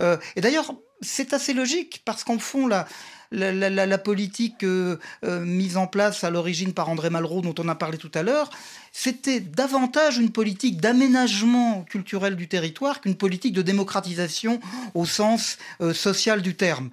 Et 0.01 0.41
d'ailleurs, 0.41 0.73
c'est 1.01 1.33
assez 1.33 1.53
logique 1.53 2.01
parce 2.05 2.23
qu'en 2.23 2.39
fond, 2.39 2.67
la, 2.67 2.87
la, 3.31 3.97
politique 3.97 4.63
euh, 4.63 4.97
euh, 5.23 5.39
mise 5.41 5.77
en 5.77 5.87
place 5.87 6.23
à 6.23 6.29
l'origine 6.29 6.73
par 6.73 6.89
André 6.89 7.09
Malraux, 7.09 7.41
dont 7.41 7.55
on 7.59 7.67
a 7.67 7.75
parlé 7.75 7.97
tout 7.97 8.11
à 8.13 8.23
l'heure, 8.23 8.49
c'était 8.91 9.39
davantage 9.39 10.17
une 10.17 10.31
politique 10.31 10.81
d'aménagement 10.81 11.83
culturel 11.89 12.35
du 12.35 12.47
territoire 12.47 13.01
qu'une 13.01 13.15
politique 13.15 13.53
de 13.53 13.61
démocratisation 13.61 14.59
au 14.93 15.05
sens 15.05 15.57
euh, 15.81 15.93
social 15.93 16.41
du 16.41 16.55
terme. 16.55 16.89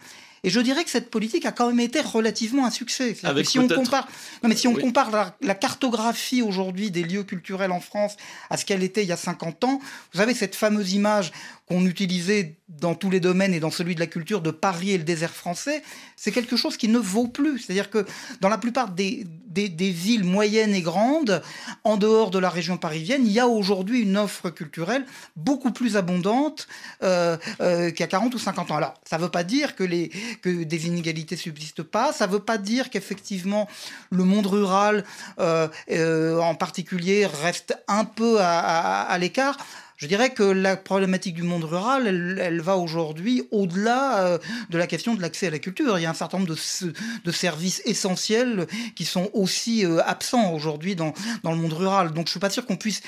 Et 0.47 0.51
je 0.51 0.61
dirais 0.61 0.85
que 0.85 0.91
cette 0.91 1.11
politique 1.11 1.45
a 1.45 1.51
quand 1.51 1.67
même 1.67 1.81
été 1.81 2.01
relativement 2.01 2.67
un 2.67 2.71
succès. 2.71 3.17
si 3.43 3.59
on 3.59 3.67
compare, 3.67 4.07
non, 4.45 4.49
mais 4.49 4.55
si 4.55 4.69
on 4.69 4.75
compare 4.75 5.35
la, 5.41 5.55
cartographie 5.57 6.41
aujourd'hui 6.41 6.93
des 6.93 7.03
lieux 7.03 7.25
culturels 7.25 7.73
en 7.73 7.81
France 7.81 8.17
à 8.49 8.57
ce 8.57 8.65
qu'elle 8.65 8.85
était 8.85 9.03
il 9.03 9.09
y 9.09 9.13
a 9.13 9.17
50 9.17 9.65
ans, 9.65 9.81
vous 10.15 10.21
avez 10.21 10.35
cette 10.35 10.55
fameuse 10.55 10.93
image 10.93 11.33
qu'on 11.67 11.85
utilisait 11.85 12.57
dans 12.69 12.95
tous 12.95 13.11
les 13.11 13.21
domaines 13.21 13.55
et 13.55 13.61
dans 13.61 13.71
celui 13.71 13.95
de 13.95 14.01
la 14.01 14.07
culture 14.07 14.41
de 14.41 14.51
Paris 14.51 14.93
et 14.93 14.99
le 14.99 15.05
désert 15.05 15.33
français, 15.33 15.83
c'est 16.17 16.31
quelque 16.31 16.57
chose 16.57 16.77
qui 16.77 16.89
ne 16.89 16.99
vaut 16.99 17.27
plus. 17.27 17.59
C'est-à-dire 17.59 17.91
que 17.91 18.07
dans 18.41 18.49
la 18.49 18.59
plupart 18.59 18.91
des, 18.91 19.27
villes 19.53 20.25
moyennes 20.25 20.75
et 20.75 20.83
grandes, 20.83 21.43
en 21.83 21.97
dehors 21.97 22.31
de 22.31 22.39
la 22.39 22.51
région 22.51 22.77
parisienne, 22.77 23.23
il 23.25 23.33
y 23.33 23.41
a 23.41 23.49
aujourd'hui 23.49 24.03
une 24.03 24.17
offre 24.17 24.51
culturelle 24.51 25.07
beaucoup 25.35 25.73
plus 25.73 25.97
abondante 25.97 26.69
euh, 27.03 27.37
euh, 27.61 27.91
qu'il 27.91 28.01
y 28.01 28.05
a 28.05 28.09
40 28.09 28.35
ou 28.35 28.39
50 28.39 28.71
ans. 28.71 28.77
Alors, 28.77 28.95
ça 29.05 29.17
ne 29.17 29.23
veut 29.23 29.31
pas 29.31 29.45
dire 29.45 29.75
que, 29.75 29.85
les, 29.85 30.11
que 30.43 30.63
des 30.63 30.87
inégalités 30.87 31.37
subsistent 31.37 31.83
pas, 31.83 32.13
ça 32.13 32.27
ne 32.27 32.33
veut 32.33 32.41
pas 32.41 32.59
dire 32.59 32.91
qu'effectivement 32.91 33.69
le 34.11 34.25
monde 34.25 34.47
rural 34.47 35.05
euh, 35.41 36.39
en 36.39 36.55
particulier 36.55 37.27
reste 37.27 37.77
un 37.89 38.05
peu 38.05 38.39
à 38.41 39.17
l'écart. 39.19 39.57
Je 39.97 40.07
dirais 40.07 40.31
que 40.31 40.43
la 40.43 40.77
problématique 40.77 41.35
du 41.35 41.43
monde 41.43 41.65
rural, 41.65 42.07
elle, 42.07 42.61
va 42.61 42.77
aujourd'hui 42.77 43.45
au-delà 43.51 44.27
euh, 44.27 44.39
de 44.69 44.77
la 44.77 44.87
question 44.87 45.15
de 45.15 45.23
l'accès 45.23 45.47
à 45.47 45.51
la 45.51 45.59
culture. 45.59 45.99
Il 45.99 46.03
y 46.03 46.07
a 46.07 46.11
un 46.11 46.15
certain 46.15 46.39
nombre 46.39 46.55
de, 46.55 47.33
services 47.33 47.81
essentiels 47.85 48.67
qui 48.95 49.07
sont 49.07 49.31
aussi 49.33 49.87
euh, 49.87 50.03
absents 50.05 50.53
aujourd'hui 50.53 50.97
dans, 50.97 51.15
le 51.45 51.57
monde 51.57 51.73
rural. 51.73 52.13
Donc 52.13 52.27
je 52.27 52.33
suis 52.33 52.41
pas 52.41 52.51
sûr 52.51 52.67
qu'on 52.67 52.77
puisse 52.77 53.03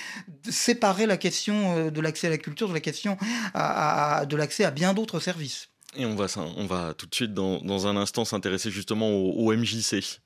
séparer 0.49 1.05
la 1.05 1.19
question 1.19 1.77
euh, 1.77 1.91
de 1.91 2.01
l'accès 2.01 2.29
à 2.29 2.31
la 2.31 2.39
culture 2.39 2.69
de 2.69 2.75
la 2.75 2.81
question 2.81 3.19
de 3.55 4.37
l'accès 4.37 4.65
à 4.65 4.71
bien 4.71 4.95
d'autres 4.95 5.21
services. 5.21 5.69
Et 5.97 6.07
on 6.07 6.15
va, 6.15 6.95
tout 6.95 7.07
de 7.07 7.15
suite, 7.15 7.35
dans, 7.35 7.87
un 7.87 7.97
instant, 7.97 8.25
s'intéresser 8.25 8.71
justement 8.71 9.11
au 9.11 9.53
MJC. 9.53 10.21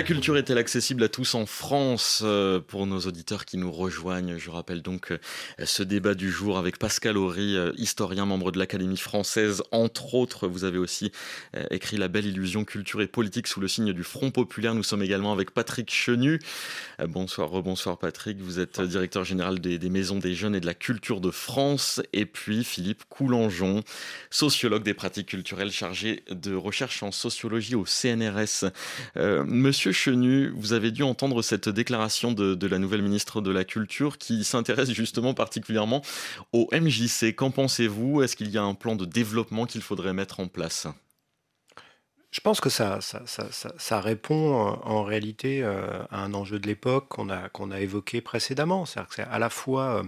La 0.00 0.06
culture 0.06 0.38
est-elle 0.38 0.56
accessible 0.56 1.04
à 1.04 1.10
tous 1.10 1.34
en 1.34 1.44
France 1.44 2.22
euh, 2.24 2.58
Pour 2.58 2.86
nos 2.86 3.00
auditeurs 3.00 3.44
qui 3.44 3.58
nous 3.58 3.70
rejoignent, 3.70 4.38
je 4.38 4.48
rappelle 4.48 4.80
donc 4.80 5.12
euh, 5.12 5.18
ce 5.62 5.82
débat 5.82 6.14
du 6.14 6.30
jour 6.30 6.56
avec 6.56 6.78
Pascal 6.78 7.18
Horry, 7.18 7.54
euh, 7.54 7.72
historien, 7.76 8.24
membre 8.24 8.50
de 8.50 8.58
l'Académie 8.58 8.96
française. 8.96 9.62
Entre 9.72 10.14
autres, 10.14 10.48
vous 10.48 10.64
avez 10.64 10.78
aussi 10.78 11.12
écrit 11.70 11.98
La 11.98 12.08
belle 12.08 12.24
illusion 12.24 12.64
culture 12.64 13.02
et 13.02 13.08
politique 13.08 13.46
sous 13.46 13.60
le 13.60 13.68
signe 13.68 13.92
du 13.92 14.02
Front 14.02 14.30
populaire. 14.30 14.74
Nous 14.74 14.82
sommes 14.82 15.02
également 15.02 15.32
avec 15.34 15.50
Patrick 15.50 15.92
Chenu. 15.92 16.40
Bonsoir, 17.06 17.50
rebonsoir 17.50 17.98
Patrick. 17.98 18.40
Vous 18.40 18.58
êtes 18.58 18.80
directeur 18.80 19.24
général 19.24 19.58
des, 19.58 19.78
des 19.78 19.90
Maisons 19.90 20.18
des 20.18 20.34
Jeunes 20.34 20.54
et 20.54 20.60
de 20.60 20.66
la 20.66 20.72
Culture 20.72 21.20
de 21.20 21.30
France. 21.30 22.00
Et 22.14 22.24
puis 22.24 22.64
Philippe 22.64 23.02
Coulangeon, 23.10 23.82
sociologue 24.30 24.82
des 24.82 24.94
pratiques 24.94 25.28
culturelles 25.28 25.72
chargé 25.72 26.24
de 26.30 26.54
recherche 26.54 27.02
en 27.02 27.12
sociologie 27.12 27.74
au 27.74 27.84
CNRS. 27.84 28.64
Monsieur 29.16 29.89
Chenu, 29.92 30.52
vous 30.56 30.72
avez 30.72 30.90
dû 30.90 31.02
entendre 31.02 31.42
cette 31.42 31.68
déclaration 31.68 32.32
de, 32.32 32.66
la 32.66 32.78
nouvelle 32.78 33.02
ministre 33.02 33.40
de 33.40 33.50
la 33.50 33.64
Culture 33.64 34.18
qui 34.18 34.44
s'intéresse 34.44 34.90
justement 34.92 35.34
particulièrement 35.34 36.02
au 36.52 36.68
MJC. 36.72 37.34
Qu'en 37.34 37.50
pensez-vous? 37.50 38.22
Est-ce 38.22 38.36
qu'il 38.36 38.50
y 38.50 38.58
a 38.58 38.62
un 38.62 38.74
plan 38.74 38.96
de 38.96 39.04
développement 39.04 39.66
qu'il 39.66 39.82
faudrait 39.82 40.12
mettre 40.12 40.40
en 40.40 40.48
place? 40.48 40.86
Je 42.30 42.40
pense 42.40 42.60
que 42.60 42.68
ça, 42.70 43.00
répond 44.00 44.68
euh, 44.68 44.72
en 44.84 45.02
réalité 45.02 45.62
euh, 45.64 46.02
à 46.10 46.22
un 46.22 46.32
enjeu 46.32 46.60
de 46.60 46.66
l'époque 46.68 47.08
qu'on 47.08 47.28
a, 47.28 47.48
qu'on 47.48 47.72
a 47.72 47.80
évoqué 47.80 48.20
précédemment. 48.20 48.86
C'est-à-dire 48.86 49.08
que 49.08 49.14
c'est 49.16 49.22
à 49.22 49.38
la 49.40 49.50
fois 49.50 50.04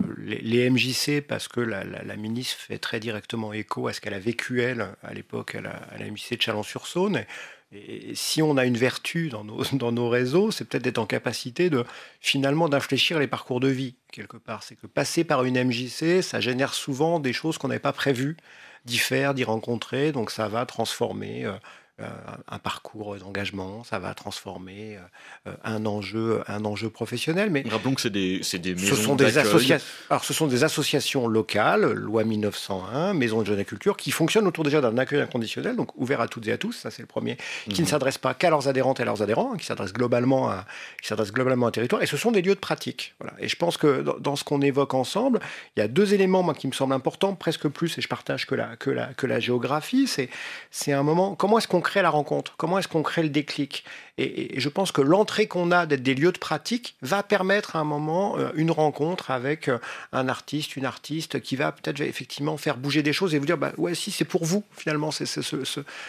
euh, 0.00 0.14
les, 0.18 0.70
MJC, 0.70 1.20
parce 1.20 1.48
que 1.48 1.60
la, 1.60 2.16
ministre 2.16 2.58
fait 2.58 2.78
très 2.78 3.00
directement 3.00 3.52
écho 3.52 3.88
à 3.88 3.92
ce 3.92 4.00
qu'elle 4.00 4.14
a 4.14 4.20
vécu, 4.20 4.62
elle, 4.62 4.88
à 5.02 5.12
l'époque, 5.14 5.56
à 5.56 5.58
à 5.92 5.98
la 5.98 6.10
MJC 6.10 6.36
de 6.36 6.42
Chalon-sur-Saône. 6.42 7.24
Et 7.74 8.14
si 8.14 8.40
on 8.40 8.56
a 8.56 8.64
une 8.64 8.76
vertu 8.76 9.28
dans 9.28 9.44
nos, 9.44 9.64
dans 9.72 9.92
nos 9.92 10.08
réseaux, 10.08 10.50
c'est 10.50 10.64
peut-être 10.64 10.84
d'être 10.84 10.98
en 10.98 11.06
capacité 11.06 11.70
de 11.70 11.84
finalement 12.20 12.68
d'infléchir 12.68 13.18
les 13.18 13.26
parcours 13.26 13.60
de 13.60 13.68
vie, 13.68 13.96
quelque 14.12 14.36
part. 14.36 14.62
C'est 14.62 14.76
que 14.76 14.86
passer 14.86 15.24
par 15.24 15.44
une 15.44 15.62
MJC, 15.62 16.22
ça 16.22 16.40
génère 16.40 16.74
souvent 16.74 17.20
des 17.20 17.32
choses 17.32 17.58
qu'on 17.58 17.68
n'avait 17.68 17.80
pas 17.80 17.92
prévues 17.92 18.36
d'y 18.84 18.98
faire, 18.98 19.34
d'y 19.34 19.44
rencontrer. 19.44 20.12
Donc 20.12 20.30
ça 20.30 20.48
va 20.48 20.66
transformer 20.66 21.44
euh, 21.44 21.52
un 21.98 22.58
parcours 22.58 23.16
d'engagement, 23.16 23.84
ça 23.84 24.00
va 24.00 24.14
transformer 24.14 24.98
euh, 25.46 25.52
un 25.62 25.86
enjeu, 25.86 26.42
un 26.48 26.64
enjeu 26.64 26.90
professionnel. 26.90 27.50
Mais 27.50 27.64
rappelons 27.68 27.94
que 27.94 28.00
c'est 28.00 28.10
des, 28.10 28.40
des 28.40 28.78
ce 28.78 28.96
sont 28.96 29.14
des 29.14 29.38
associations. 29.38 29.86
Alors 30.10 30.24
ce 30.24 30.34
sont 30.34 30.48
des 30.48 30.64
associations 30.64 31.28
locales, 31.28 31.92
loi 31.92 32.24
1901, 32.24 33.14
Maison 33.14 33.42
de 33.42 33.46
jeune 33.46 33.60
et 33.60 33.64
culture, 33.64 33.96
qui 33.96 34.10
fonctionnent 34.10 34.46
autour 34.46 34.64
déjà 34.64 34.80
d'un 34.80 34.98
accueil 34.98 35.20
inconditionnel, 35.20 35.76
donc 35.76 35.96
ouvert 35.96 36.20
à 36.20 36.26
toutes 36.26 36.48
et 36.48 36.52
à 36.52 36.58
tous. 36.58 36.72
Ça 36.72 36.90
c'est 36.90 37.02
le 37.02 37.06
premier, 37.06 37.36
qui 37.68 37.80
ne 37.80 37.86
mhm. 37.86 37.86
s'adresse 37.86 38.18
pas 38.18 38.34
qu'à 38.34 38.50
leurs 38.50 38.66
adhérentes 38.66 38.98
et 38.98 39.02
à 39.02 39.06
leurs 39.06 39.22
adhérents, 39.22 39.52
hein, 39.54 39.56
qui 39.56 39.66
s'adresse 39.66 39.92
globalement 39.92 40.50
à, 40.50 40.64
qui 41.00 41.08
s'adresse 41.08 41.32
globalement 41.32 41.66
à 41.66 41.68
un 41.68 41.72
territoire. 41.72 42.02
Et 42.02 42.06
ce 42.06 42.16
sont 42.16 42.32
des 42.32 42.42
lieux 42.42 42.54
de 42.54 42.60
pratique. 42.60 43.14
Voilà. 43.20 43.34
Et 43.38 43.48
je 43.48 43.56
pense 43.56 43.76
que 43.76 44.02
dans, 44.18 44.34
ce 44.34 44.42
qu'on 44.42 44.62
évoque 44.62 44.94
ensemble, 44.94 45.38
il 45.76 45.80
y 45.80 45.82
a 45.82 45.88
deux 45.88 46.12
éléments 46.12 46.42
moi, 46.42 46.54
qui 46.54 46.66
me 46.66 46.72
semblent 46.72 46.94
importants, 46.94 47.34
presque 47.34 47.68
plus, 47.68 47.96
et 47.98 48.00
je 48.00 48.08
partage 48.08 48.46
que 48.46 48.56
la, 48.56 48.76
que 48.76 48.90
la, 48.90 49.06
que 49.14 49.26
la 49.26 49.38
géographie. 49.38 50.08
C'est, 50.08 50.28
c'est 50.72 50.92
un 50.92 51.02
moment. 51.02 51.36
Comment 51.36 51.58
est-ce 51.58 51.68
qu'on 51.68 51.80
crée 51.84 52.02
la 52.02 52.10
rencontre? 52.10 52.54
Comment 52.56 52.80
est-ce 52.80 52.88
qu'on 52.88 53.04
crée 53.04 53.22
le 53.22 53.28
déclic? 53.28 53.84
Et, 54.18 54.60
je 54.60 54.68
pense 54.68 54.92
que 54.92 55.00
l'entrée 55.00 55.46
qu'on 55.46 55.70
a 55.70 55.86
d'être 55.86 56.02
des 56.02 56.14
lieux 56.14 56.32
de 56.32 56.38
pratique 56.38 56.96
va 57.02 57.22
permettre 57.22 57.76
à 57.76 57.80
un 57.80 57.84
moment 57.84 58.36
euh, 58.38 58.50
une 58.54 58.70
rencontre 58.70 59.30
avec 59.30 59.68
euh, 59.68 59.78
un 60.12 60.28
artiste, 60.28 60.76
une 60.76 60.84
artiste 60.84 61.40
qui 61.40 61.56
va 61.56 61.72
peut-être 61.72 62.00
effectivement 62.00 62.56
faire 62.56 62.76
bouger 62.76 63.02
des 63.02 63.12
choses 63.12 63.34
et 63.34 63.38
vous 63.38 63.46
dire 63.46 63.58
bah 63.58 63.72
ouais 63.76 63.94
si 63.94 64.10
c'est 64.10 64.24
pour 64.24 64.44
vous 64.44 64.64
finalement 64.76 65.10
c'est 65.10 65.26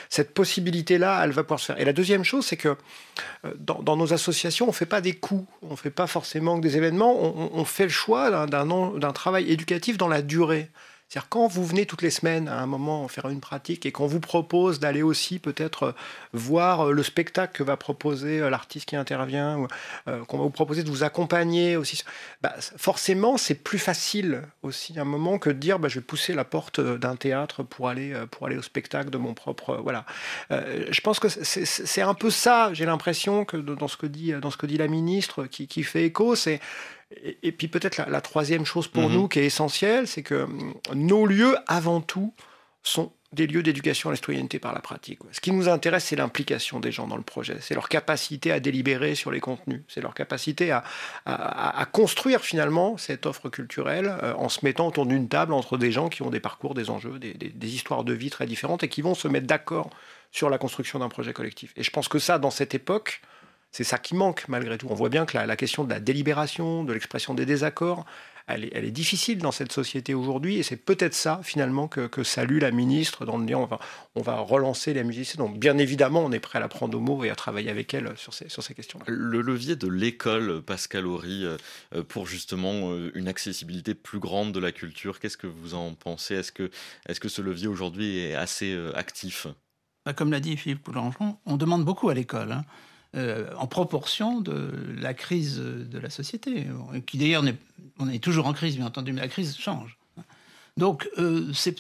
cette 0.10 0.34
possibilité 0.34 0.98
là 0.98 1.22
elle 1.24 1.32
va 1.32 1.44
pouvoir 1.44 1.60
se 1.60 1.68
faire. 1.68 1.80
Et 1.80 1.86
la 1.86 1.94
deuxième 1.94 2.24
chose 2.24 2.46
c'est 2.46 2.58
que 2.58 2.76
euh, 3.46 3.52
dans, 3.60 3.96
nos 3.96 4.14
associations 4.14 4.68
on 4.70 4.72
fait 4.72 4.86
pas 4.86 5.02
des 5.02 5.14
coups, 5.14 5.48
on 5.62 5.76
fait 5.76 5.92
pas 5.92 6.08
forcément 6.08 6.58
des 6.58 6.78
événements, 6.78 7.16
on 7.20 7.66
fait 7.66 7.84
le 7.84 7.90
choix 7.90 8.46
d'un 8.48 9.14
travail 9.14 9.52
éducatif 9.52 9.98
dans 9.98 10.08
la 10.08 10.22
durée. 10.22 10.70
C'est-à-dire 11.08 11.30
quand 11.30 11.48
vous 11.48 11.63
venez 11.63 11.86
toutes 11.86 12.02
les 12.02 12.10
semaines 12.10 12.48
à 12.48 12.60
un 12.60 12.65
moment 12.65 13.08
faire 13.08 13.30
une 13.30 13.39
pratique 13.39 13.86
et 13.86 13.91
qu'on 13.91 14.08
vous 14.08 14.20
propose 14.20 14.80
d'aller 14.80 15.04
aussi 15.04 15.38
peut-être 15.38 15.84
euh, 15.84 15.91
voir 16.34 16.88
euh, 16.88 16.91
le 16.91 17.04
spectacle 17.04 17.56
que 17.56 17.63
va 17.63 17.78
proposer 17.78 18.39
euh, 18.39 18.50
l'artiste 18.50 18.88
qui 18.88 18.96
intervient, 18.96 19.68
qu'on 20.06 20.38
va 20.38 20.44
vous 20.44 20.50
proposer 20.50 20.84
de 20.84 20.89
vous 20.89 21.04
accompagner 21.04 21.78
aussi, 21.78 22.04
bah, 22.41 22.54
forcément 22.78 23.38
c'est 23.38 23.56
plus 23.56 23.78
facile 23.78 24.41
aussi 24.63 24.98
à 24.98 25.02
un 25.02 25.06
moment 25.06 25.38
que 25.38 25.50
de 25.50 25.58
dire 25.60 25.80
bah, 25.80 25.89
je 25.89 26.00
vais 26.00 26.06
pousser 26.06 26.34
la 26.34 26.44
porte 26.44 26.80
d'un 26.80 27.15
théâtre 27.15 27.63
pour 27.63 27.88
aller, 27.88 28.13
pour 28.32 28.48
aller 28.48 28.58
au 28.58 28.62
spectacle 28.62 29.10
de 29.10 29.18
mon 29.18 29.34
propre... 29.34 29.78
voilà. 29.82 30.06
je 30.50 31.02
pense 31.02 31.20
que 31.20 31.28
c'est 31.30 32.02
un 32.02 32.13
peu 32.13 32.30
ça, 32.30 32.74
j'ai 32.74 32.86
l'impression 32.86 33.46
que 33.46 33.58
dans 33.58 33.88
ce 33.88 33.98
que 33.98 34.08
dit, 34.08 34.34
dans 34.34 34.52
ce 34.52 34.58
que 34.58 34.65
dit 34.65 34.78
la 34.78 34.88
ministre 34.88 35.46
qui, 35.46 35.68
qui 35.68 35.84
fait 35.84 36.06
écho, 36.06 36.36
c'est 36.36 36.60
et, 37.12 37.52
puis 37.52 37.68
peut-être 37.68 37.98
la, 38.08 38.22
troisième 38.22 38.65
chose 38.65 38.88
pour 38.88 39.10
mhm. 39.10 39.13
nous 39.13 39.28
qui 39.28 39.39
est 39.39 39.46
essentielle, 39.46 40.08
c'est 40.08 40.24
que 40.24 40.44
hum, 40.44 40.74
nos 40.94 41.26
lieux, 41.26 41.56
avant 41.68 42.02
tout, 42.02 42.34
sont 42.84 43.12
des 43.32 43.48
lieux 43.48 43.63
d'éducation 43.63 44.10
à 44.10 44.13
la 44.13 44.15
citoyenneté 44.15 44.60
par 44.60 44.74
la 44.74 44.80
pratique. 44.80 45.20
Ce 45.32 45.41
qui 45.41 45.52
nous 45.52 45.68
intéresse, 45.68 46.06
c'est 46.06 46.15
l'implication 46.15 46.80
des 46.80 46.91
gens 46.91 47.06
dans 47.06 47.18
le 47.18 47.24
projet, 47.24 47.58
c'est 47.60 47.74
leur 47.74 47.89
capacité 47.89 48.52
à 48.52 48.60
délibérer 48.60 49.13
sur 49.13 49.30
les 49.30 49.41
contenus, 49.41 49.82
c'est 49.89 50.02
leur 50.02 50.13
capacité 50.13 50.72
à, 50.72 50.84
à, 51.26 51.86
construire 51.86 52.41
finalement 52.41 52.98
cette 52.98 53.26
offre 53.26 53.50
culturelle 53.50 54.15
euh, 54.24 54.34
en 54.36 54.48
se 54.48 54.60
mettant 54.63 54.88
autour 54.88 55.06
d'une 55.06 55.28
table 55.28 55.54
entre 55.54 55.78
des 55.78 55.91
gens 55.91 56.08
qui 56.08 56.22
ont 56.22 56.30
des 56.30 56.39
parcours, 56.39 56.76
des 56.76 56.89
enjeux, 56.89 57.20
des, 57.20 57.34
des 57.34 57.76
histoires 57.76 58.04
de 58.04 58.13
vie 58.13 58.30
très 58.30 58.46
différentes 58.46 58.84
et 58.84 58.89
qui 58.89 59.02
vont 59.02 59.15
se 59.15 59.28
mettre 59.28 59.48
d'accord 59.48 59.89
sur 60.32 60.50
la 60.50 60.58
construction 60.58 61.00
d'un 61.00 61.10
projet 61.10 61.34
collectif. 61.34 61.74
Et 61.76 61.84
je 61.84 61.91
pense 61.91 62.08
que 62.08 62.20
ça, 62.20 62.39
dans 62.39 62.52
cette 62.52 62.74
époque, 62.74 63.22
c'est 63.76 63.84
ça 63.84 63.98
qui 63.98 64.16
manque 64.16 64.48
malgré 64.48 64.78
tout. 64.78 64.88
On 64.90 64.96
voit 64.96 65.10
bien 65.10 65.26
que 65.26 65.38
la, 65.38 65.56
question 65.58 65.84
de 65.84 65.90
la 65.90 66.00
délibération, 66.00 66.86
de 66.86 66.94
l'expression 66.94 67.34
des 67.34 67.46
désaccords, 67.46 68.06
elle 68.48 68.64
est, 68.64 68.92
difficile 68.92 69.40
dans 69.40 69.52
cette 69.52 69.74
société 69.74 70.14
aujourd'hui 70.14 70.56
et 70.56 70.64
c'est 70.64 70.78
peut-être 70.78 71.14
ça 71.14 71.42
finalement 71.44 71.90
que, 71.90 72.24
salue 72.24 72.60
la 72.60 72.72
ministre 72.72 73.26
dans 73.26 73.38
le 73.38 73.46
dire 73.46 73.60
on 73.60 73.66
va, 73.66 73.80
on 74.16 74.22
va 74.22 74.38
relancer 74.38 74.94
la 74.94 75.04
musique. 75.04 75.36
Donc 75.36 75.60
bien 75.60 75.78
évidemment 75.78 76.24
on 76.24 76.32
est 76.32 76.40
prêt 76.40 76.58
à 76.58 76.62
la 76.62 76.70
prendre 76.70 76.98
au 76.98 77.02
mot 77.02 77.26
et 77.26 77.30
à 77.30 77.36
travailler 77.36 77.70
avec 77.70 77.94
elle 77.94 78.14
sur 78.16 78.34
ces, 78.34 78.48
sur 78.48 78.64
ces 78.64 78.74
questions. 78.74 79.00
-là. 79.00 79.06
Le 79.08 79.42
levier 79.42 79.76
de 79.76 79.90
l'école, 79.90 80.62
Pascal 80.62 81.06
Horry, 81.06 81.44
euh, 81.44 81.58
pour 82.08 82.28
justement 82.28 82.92
euh, 82.94 83.12
une 83.14 83.28
accessibilité 83.28 83.94
plus 83.94 84.20
grande 84.20 84.54
de 84.54 84.62
la 84.62 84.72
culture, 84.72 85.20
qu'est-ce 85.20 85.38
que 85.38 85.48
vous 85.48 85.74
en 85.74 85.96
pensez? 85.96 86.36
Est-ce 86.36 86.54
que, 86.54 86.72
est 87.10 87.20
que 87.20 87.28
ce 87.28 87.42
levier 87.42 87.68
aujourd'hui 87.68 88.20
est 88.20 88.36
assez 88.36 88.74
euh, 88.74 88.98
actif? 88.98 89.48
Bah, 90.06 90.14
Comme 90.14 90.32
l'a 90.32 90.40
dit 90.40 90.56
Philippe 90.56 90.84
Coulangeron, 90.84 91.40
on 91.46 91.58
demande 91.58 91.84
beaucoup 91.84 92.08
à 92.08 92.14
l'école. 92.14 92.54
Hein. 92.54 92.64
Euh, 93.15 93.49
en 93.58 93.67
proportion 93.67 94.41
de 94.41 94.71
la 94.99 95.13
crise 95.13 95.58
de 95.58 95.99
la 95.99 96.10
société, 96.10 96.67
qui 97.06 97.17
d'ailleurs, 97.17 97.43
on 97.99 98.10
est 98.10 98.19
toujours 98.19 98.47
en 98.47 98.54
crise, 98.54 98.75
bien 98.75 98.86
entendu, 98.86 99.13
mais 99.13 99.21
la 99.21 99.30
crise 99.30 99.58
change. 99.58 99.97
Donc, 100.78 101.08
euh, 101.17 101.54
c'est 101.54 101.73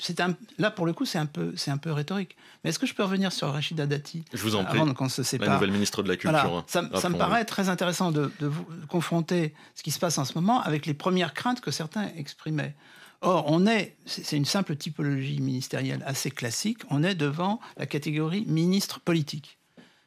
là, 0.57 0.71
pour 0.71 0.85
le 0.85 0.93
coup, 0.93 1.03
c'est 1.03 1.17
un, 1.17 1.25
peu, 1.25 1.53
un 1.67 1.77
peu 1.77 1.91
rhétorique. 1.91 2.37
Mais 2.63 2.69
est-ce 2.69 2.79
que 2.79 2.85
je 2.85 2.93
peux 2.93 3.03
revenir 3.03 3.33
sur 3.33 3.51
Rachida 3.51 3.85
Dati 3.85 4.23
Je 4.33 4.41
vous 4.41 4.55
en 4.55 4.63
prie. 4.63 4.79
Avant 4.79 4.93
qu'on 4.93 5.09
se 5.09 5.21
sépare? 5.21 5.49
La 5.49 5.53
nouvelle 5.55 5.71
ministre 5.71 6.01
de 6.01 6.07
la 6.07 6.15
Culture. 6.15 6.63
Ça, 6.67 6.81
me 6.81 7.17
paraît 7.17 7.43
très 7.43 7.67
intéressant 7.67 8.13
de, 8.13 8.31
vous 8.39 8.65
confronter 8.87 9.53
ce 9.75 9.83
qui 9.83 9.91
se 9.91 9.99
passe 9.99 10.17
en 10.17 10.23
ce 10.23 10.33
moment 10.35 10.61
avec 10.61 10.85
les 10.85 10.93
premières 10.93 11.33
craintes 11.33 11.59
que 11.59 11.71
certains 11.71 12.07
exprimaient. 12.15 12.73
Or, 13.19 13.45
on 13.47 13.67
est, 13.67 13.97
c'est 14.05 14.37
une 14.37 14.45
simple 14.45 14.77
typologie 14.77 15.41
ministérielle 15.41 16.03
assez 16.05 16.31
classique, 16.31 16.79
on 16.89 17.03
est 17.03 17.15
devant 17.15 17.59
la 17.75 17.87
catégorie 17.87 18.45
ministre 18.45 18.99
politique. 18.99 19.57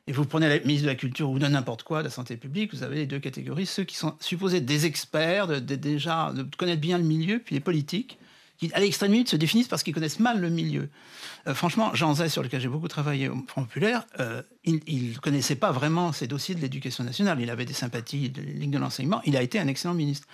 Et 0.08 0.12
vous 0.12 0.24
prenez 0.24 0.48
la 0.48 0.58
ministre 0.60 0.84
de 0.84 0.88
la 0.88 0.94
Culture 0.94 1.28
ou 1.28 1.38
de 1.38 1.46
n'importe 1.46 1.82
quoi, 1.82 1.98
de 1.98 2.04
la 2.04 2.10
santé 2.10 2.38
publique, 2.38 2.72
vous 2.72 2.82
avez 2.82 2.96
les 2.96 3.06
deux 3.06 3.18
catégories, 3.18 3.66
ceux 3.66 3.84
qui 3.84 3.94
sont 3.94 4.16
supposés 4.20 4.62
des 4.62 4.86
experts, 4.86 5.46
de, 5.46 5.58
déjà 5.58 6.32
de 6.32 6.46
connaître 6.56 6.80
bien 6.80 6.96
le 6.96 7.04
milieu, 7.04 7.40
puis 7.40 7.54
les 7.54 7.60
politiques, 7.60 8.18
qui 8.56 8.72
à 8.72 8.80
l'extrême 8.80 9.12
limite 9.12 9.28
se 9.28 9.36
définissent 9.36 9.68
parce 9.68 9.82
qu'ils 9.82 9.92
connaissent 9.92 10.18
mal 10.18 10.40
le 10.40 10.48
milieu. 10.48 10.88
Euh, 11.46 11.52
franchement, 11.52 11.94
Jean 11.94 12.14
Zay, 12.14 12.30
sur 12.30 12.42
lequel 12.42 12.58
j'ai 12.58 12.68
beaucoup 12.68 12.88
travaillé 12.88 13.28
au 13.28 13.36
Front 13.46 13.64
Populaire, 13.64 14.06
euh, 14.18 14.42
il 14.64 14.80
ne 15.12 15.18
connaissait 15.18 15.56
pas 15.56 15.72
vraiment 15.72 16.12
ces 16.12 16.26
dossiers 16.26 16.54
de 16.54 16.60
l'éducation 16.60 17.04
nationale. 17.04 17.38
Il 17.42 17.50
avait 17.50 17.66
des 17.66 17.74
sympathies 17.74 18.30
de 18.30 18.40
la 18.40 18.50
Ligue 18.50 18.70
de 18.70 18.78
l'enseignement. 18.78 19.20
Il 19.26 19.36
a 19.36 19.42
été 19.42 19.60
un 19.60 19.68
excellent 19.68 19.94
ministre. 19.94 20.26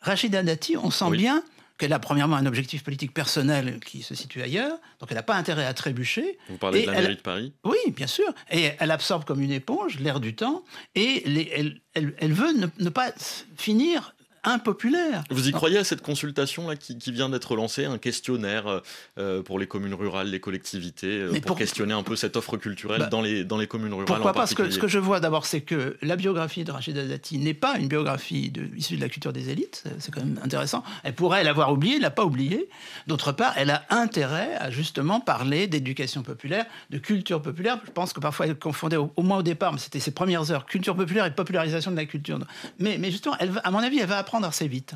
Rachida 0.00 0.42
Dati, 0.42 0.78
on 0.78 0.90
sent 0.90 1.10
bien 1.10 1.42
qu'elle 1.78 1.92
a 1.92 1.98
premièrement 1.98 2.36
un 2.36 2.46
objectif 2.46 2.84
politique 2.84 3.12
personnel 3.12 3.80
qui 3.80 4.02
se 4.02 4.14
situe 4.14 4.42
ailleurs, 4.42 4.78
donc 5.00 5.10
elle 5.10 5.16
n'a 5.16 5.22
pas 5.22 5.34
intérêt 5.34 5.66
à 5.66 5.74
trébucher. 5.74 6.38
Vous 6.48 6.58
parlez 6.58 6.82
de 6.82 6.86
la 6.86 7.00
mairie 7.00 7.16
de 7.16 7.20
Paris? 7.20 7.52
Oui, 7.64 7.78
bien 7.88 8.06
sûr. 8.06 8.32
Et 8.50 8.70
elle 8.78 8.90
absorbe 8.90 9.24
comme 9.24 9.40
une 9.40 9.50
éponge 9.50 9.98
l'air 9.98 10.20
du 10.20 10.36
temps, 10.36 10.64
et 10.94 11.22
elle, 11.52 11.80
elle, 11.94 12.32
veut 12.32 12.52
ne, 12.52 12.88
pas 12.88 13.12
finir 13.56 14.13
impopulaire. 14.44 15.24
Vous 15.30 15.48
y 15.48 15.52
croyez 15.52 15.78
à 15.78 15.84
cette 15.84 16.02
consultation 16.02 16.68
là 16.68 16.76
qui, 16.76 17.12
vient 17.12 17.28
d'être 17.28 17.56
lancée, 17.56 17.84
un 17.84 17.98
questionnaire 17.98 18.82
euh, 19.18 19.42
pour 19.42 19.58
les 19.58 19.66
communes 19.66 19.94
rurales, 19.94 20.28
les 20.28 20.40
collectivités, 20.40 21.18
euh, 21.18 21.40
pour, 21.40 21.56
questionner 21.56 21.94
un 21.94 22.02
peu 22.02 22.16
cette 22.16 22.36
offre 22.36 22.56
culturelle 22.56 23.00
bah, 23.00 23.06
dans, 23.06 23.22
les, 23.22 23.44
dans 23.44 23.56
les 23.56 23.66
communes 23.66 23.92
rurales 23.92 24.06
Pourquoi 24.06 24.32
pas 24.32 24.40
Parce 24.40 24.54
que 24.54 24.70
ce 24.70 24.78
que 24.78 24.88
je 24.88 24.98
vois 24.98 25.20
d'abord, 25.20 25.46
c'est 25.46 25.60
que 25.60 25.96
la 26.02 26.16
biographie 26.16 26.64
de 26.64 26.72
Rachida 26.72 27.04
Dati 27.04 27.38
n'est 27.38 27.54
pas 27.54 27.78
une 27.78 27.88
biographie 27.88 28.50
de, 28.50 28.68
issue 28.76 28.96
de 28.96 29.00
la 29.00 29.08
culture 29.08 29.32
des 29.32 29.50
élites, 29.50 29.84
c'est 29.98 30.12
quand 30.12 30.20
même 30.20 30.40
intéressant. 30.42 30.82
Elle 31.02 31.14
pourrait 31.14 31.44
l'avoir 31.44 31.72
oubliée, 31.72 31.96
elle 31.96 32.02
l'a 32.02 32.10
pas 32.10 32.24
oubliée. 32.24 32.68
D'autre 33.06 33.32
part, 33.32 33.52
elle 33.56 33.70
a 33.70 33.84
intérêt 33.90 34.54
à 34.58 34.70
justement 34.70 35.20
parler 35.20 35.66
d'éducation 35.66 36.22
populaire, 36.22 36.66
de 36.90 36.98
culture 36.98 37.40
populaire. 37.40 37.78
Je 37.86 37.90
pense 37.90 38.12
que 38.12 38.20
parfois 38.20 38.46
elle 38.46 38.58
confondait, 38.58 38.96
au, 38.96 39.10
moins 39.18 39.38
au 39.38 39.42
départ, 39.42 39.72
mais 39.72 39.78
c'était 39.78 40.00
ses 40.00 40.10
premières 40.10 40.50
heures, 40.50 40.66
culture 40.66 40.96
populaire 40.96 41.26
et 41.26 41.34
popularisation 41.34 41.90
de 41.90 41.96
la 41.96 42.06
culture. 42.06 42.38
Mais, 42.78 42.98
mais 42.98 43.10
justement, 43.10 43.36
elle, 43.38 43.52
à 43.62 43.70
mon 43.70 43.78
avis, 43.78 43.98
elle 43.98 44.08
va 44.08 44.18
apprendre 44.18 44.33
assez 44.42 44.68
vite. 44.68 44.94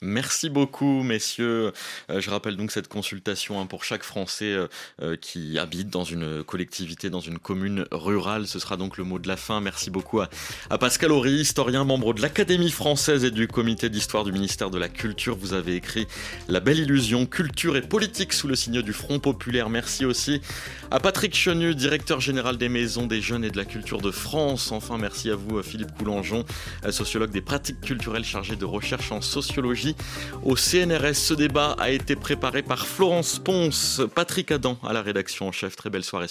Merci 0.00 0.48
beaucoup, 0.48 1.02
messieurs. 1.02 1.72
Euh, 2.08 2.20
je 2.20 2.30
rappelle 2.30 2.56
donc 2.56 2.70
cette 2.70 2.86
consultation 2.86 3.60
hein, 3.60 3.66
pour 3.66 3.82
chaque 3.82 4.04
Français 4.04 4.52
euh, 4.52 4.68
euh, 5.02 5.16
qui 5.16 5.58
habite 5.58 5.90
dans 5.90 6.04
une 6.04 6.44
collectivité, 6.44 7.10
dans 7.10 7.18
une 7.18 7.40
commune 7.40 7.84
rurale. 7.90 8.46
Ce 8.46 8.60
sera 8.60 8.76
donc 8.76 8.96
le 8.96 9.02
mot 9.02 9.18
de 9.18 9.26
la 9.26 9.36
fin. 9.36 9.60
Merci 9.60 9.90
beaucoup 9.90 10.20
à, 10.20 10.28
Pascal 10.78 11.10
Horry, 11.10 11.32
historien, 11.32 11.82
membre 11.82 12.14
de 12.14 12.22
l'Académie 12.22 12.70
française 12.70 13.24
et 13.24 13.32
du 13.32 13.48
comité 13.48 13.88
d'histoire 13.88 14.22
du 14.22 14.30
ministère 14.30 14.70
de 14.70 14.78
la 14.78 14.88
Culture. 14.88 15.36
Vous 15.36 15.52
avez 15.52 15.74
écrit 15.74 16.06
La 16.46 16.60
belle 16.60 16.78
illusion, 16.78 17.26
culture 17.26 17.76
et 17.76 17.82
politique 17.82 18.34
sous 18.34 18.46
le 18.46 18.54
signe 18.54 18.82
du 18.82 18.92
Front 18.92 19.18
populaire. 19.18 19.68
Merci 19.68 20.04
aussi 20.04 20.40
à 20.92 21.00
Patrick 21.00 21.34
Chenu, 21.34 21.74
directeur 21.74 22.20
général 22.20 22.56
des 22.56 22.68
maisons 22.68 23.08
des 23.08 23.20
jeunes 23.20 23.44
et 23.44 23.50
de 23.50 23.56
la 23.56 23.64
culture 23.64 24.00
de 24.00 24.12
France. 24.12 24.70
Enfin, 24.70 24.96
merci 24.96 25.28
à 25.28 25.34
vous, 25.34 25.60
Philippe 25.64 25.90
Coulangeon, 25.98 26.44
sociologue 26.90 27.32
des 27.32 27.42
pratiques 27.42 27.80
culturelles 27.80 28.24
chargé 28.24 28.54
de 28.54 28.64
recherche 28.64 29.10
en 29.10 29.20
sociologie 29.20 29.87
au 30.42 30.56
CNRS. 30.56 31.14
Ce 31.14 31.34
débat 31.34 31.76
a 31.78 31.90
été 31.90 32.16
préparé 32.16 32.62
par 32.62 32.86
Florence 32.86 33.38
Ponce, 33.38 34.02
Patrick 34.14 34.50
Adam 34.50 34.76
à 34.82 34.92
la 34.92 35.02
rédaction 35.02 35.48
en 35.48 35.52
chef. 35.52 35.76
Très 35.76 35.90
belle 35.90 36.04
soirée. 36.04 36.26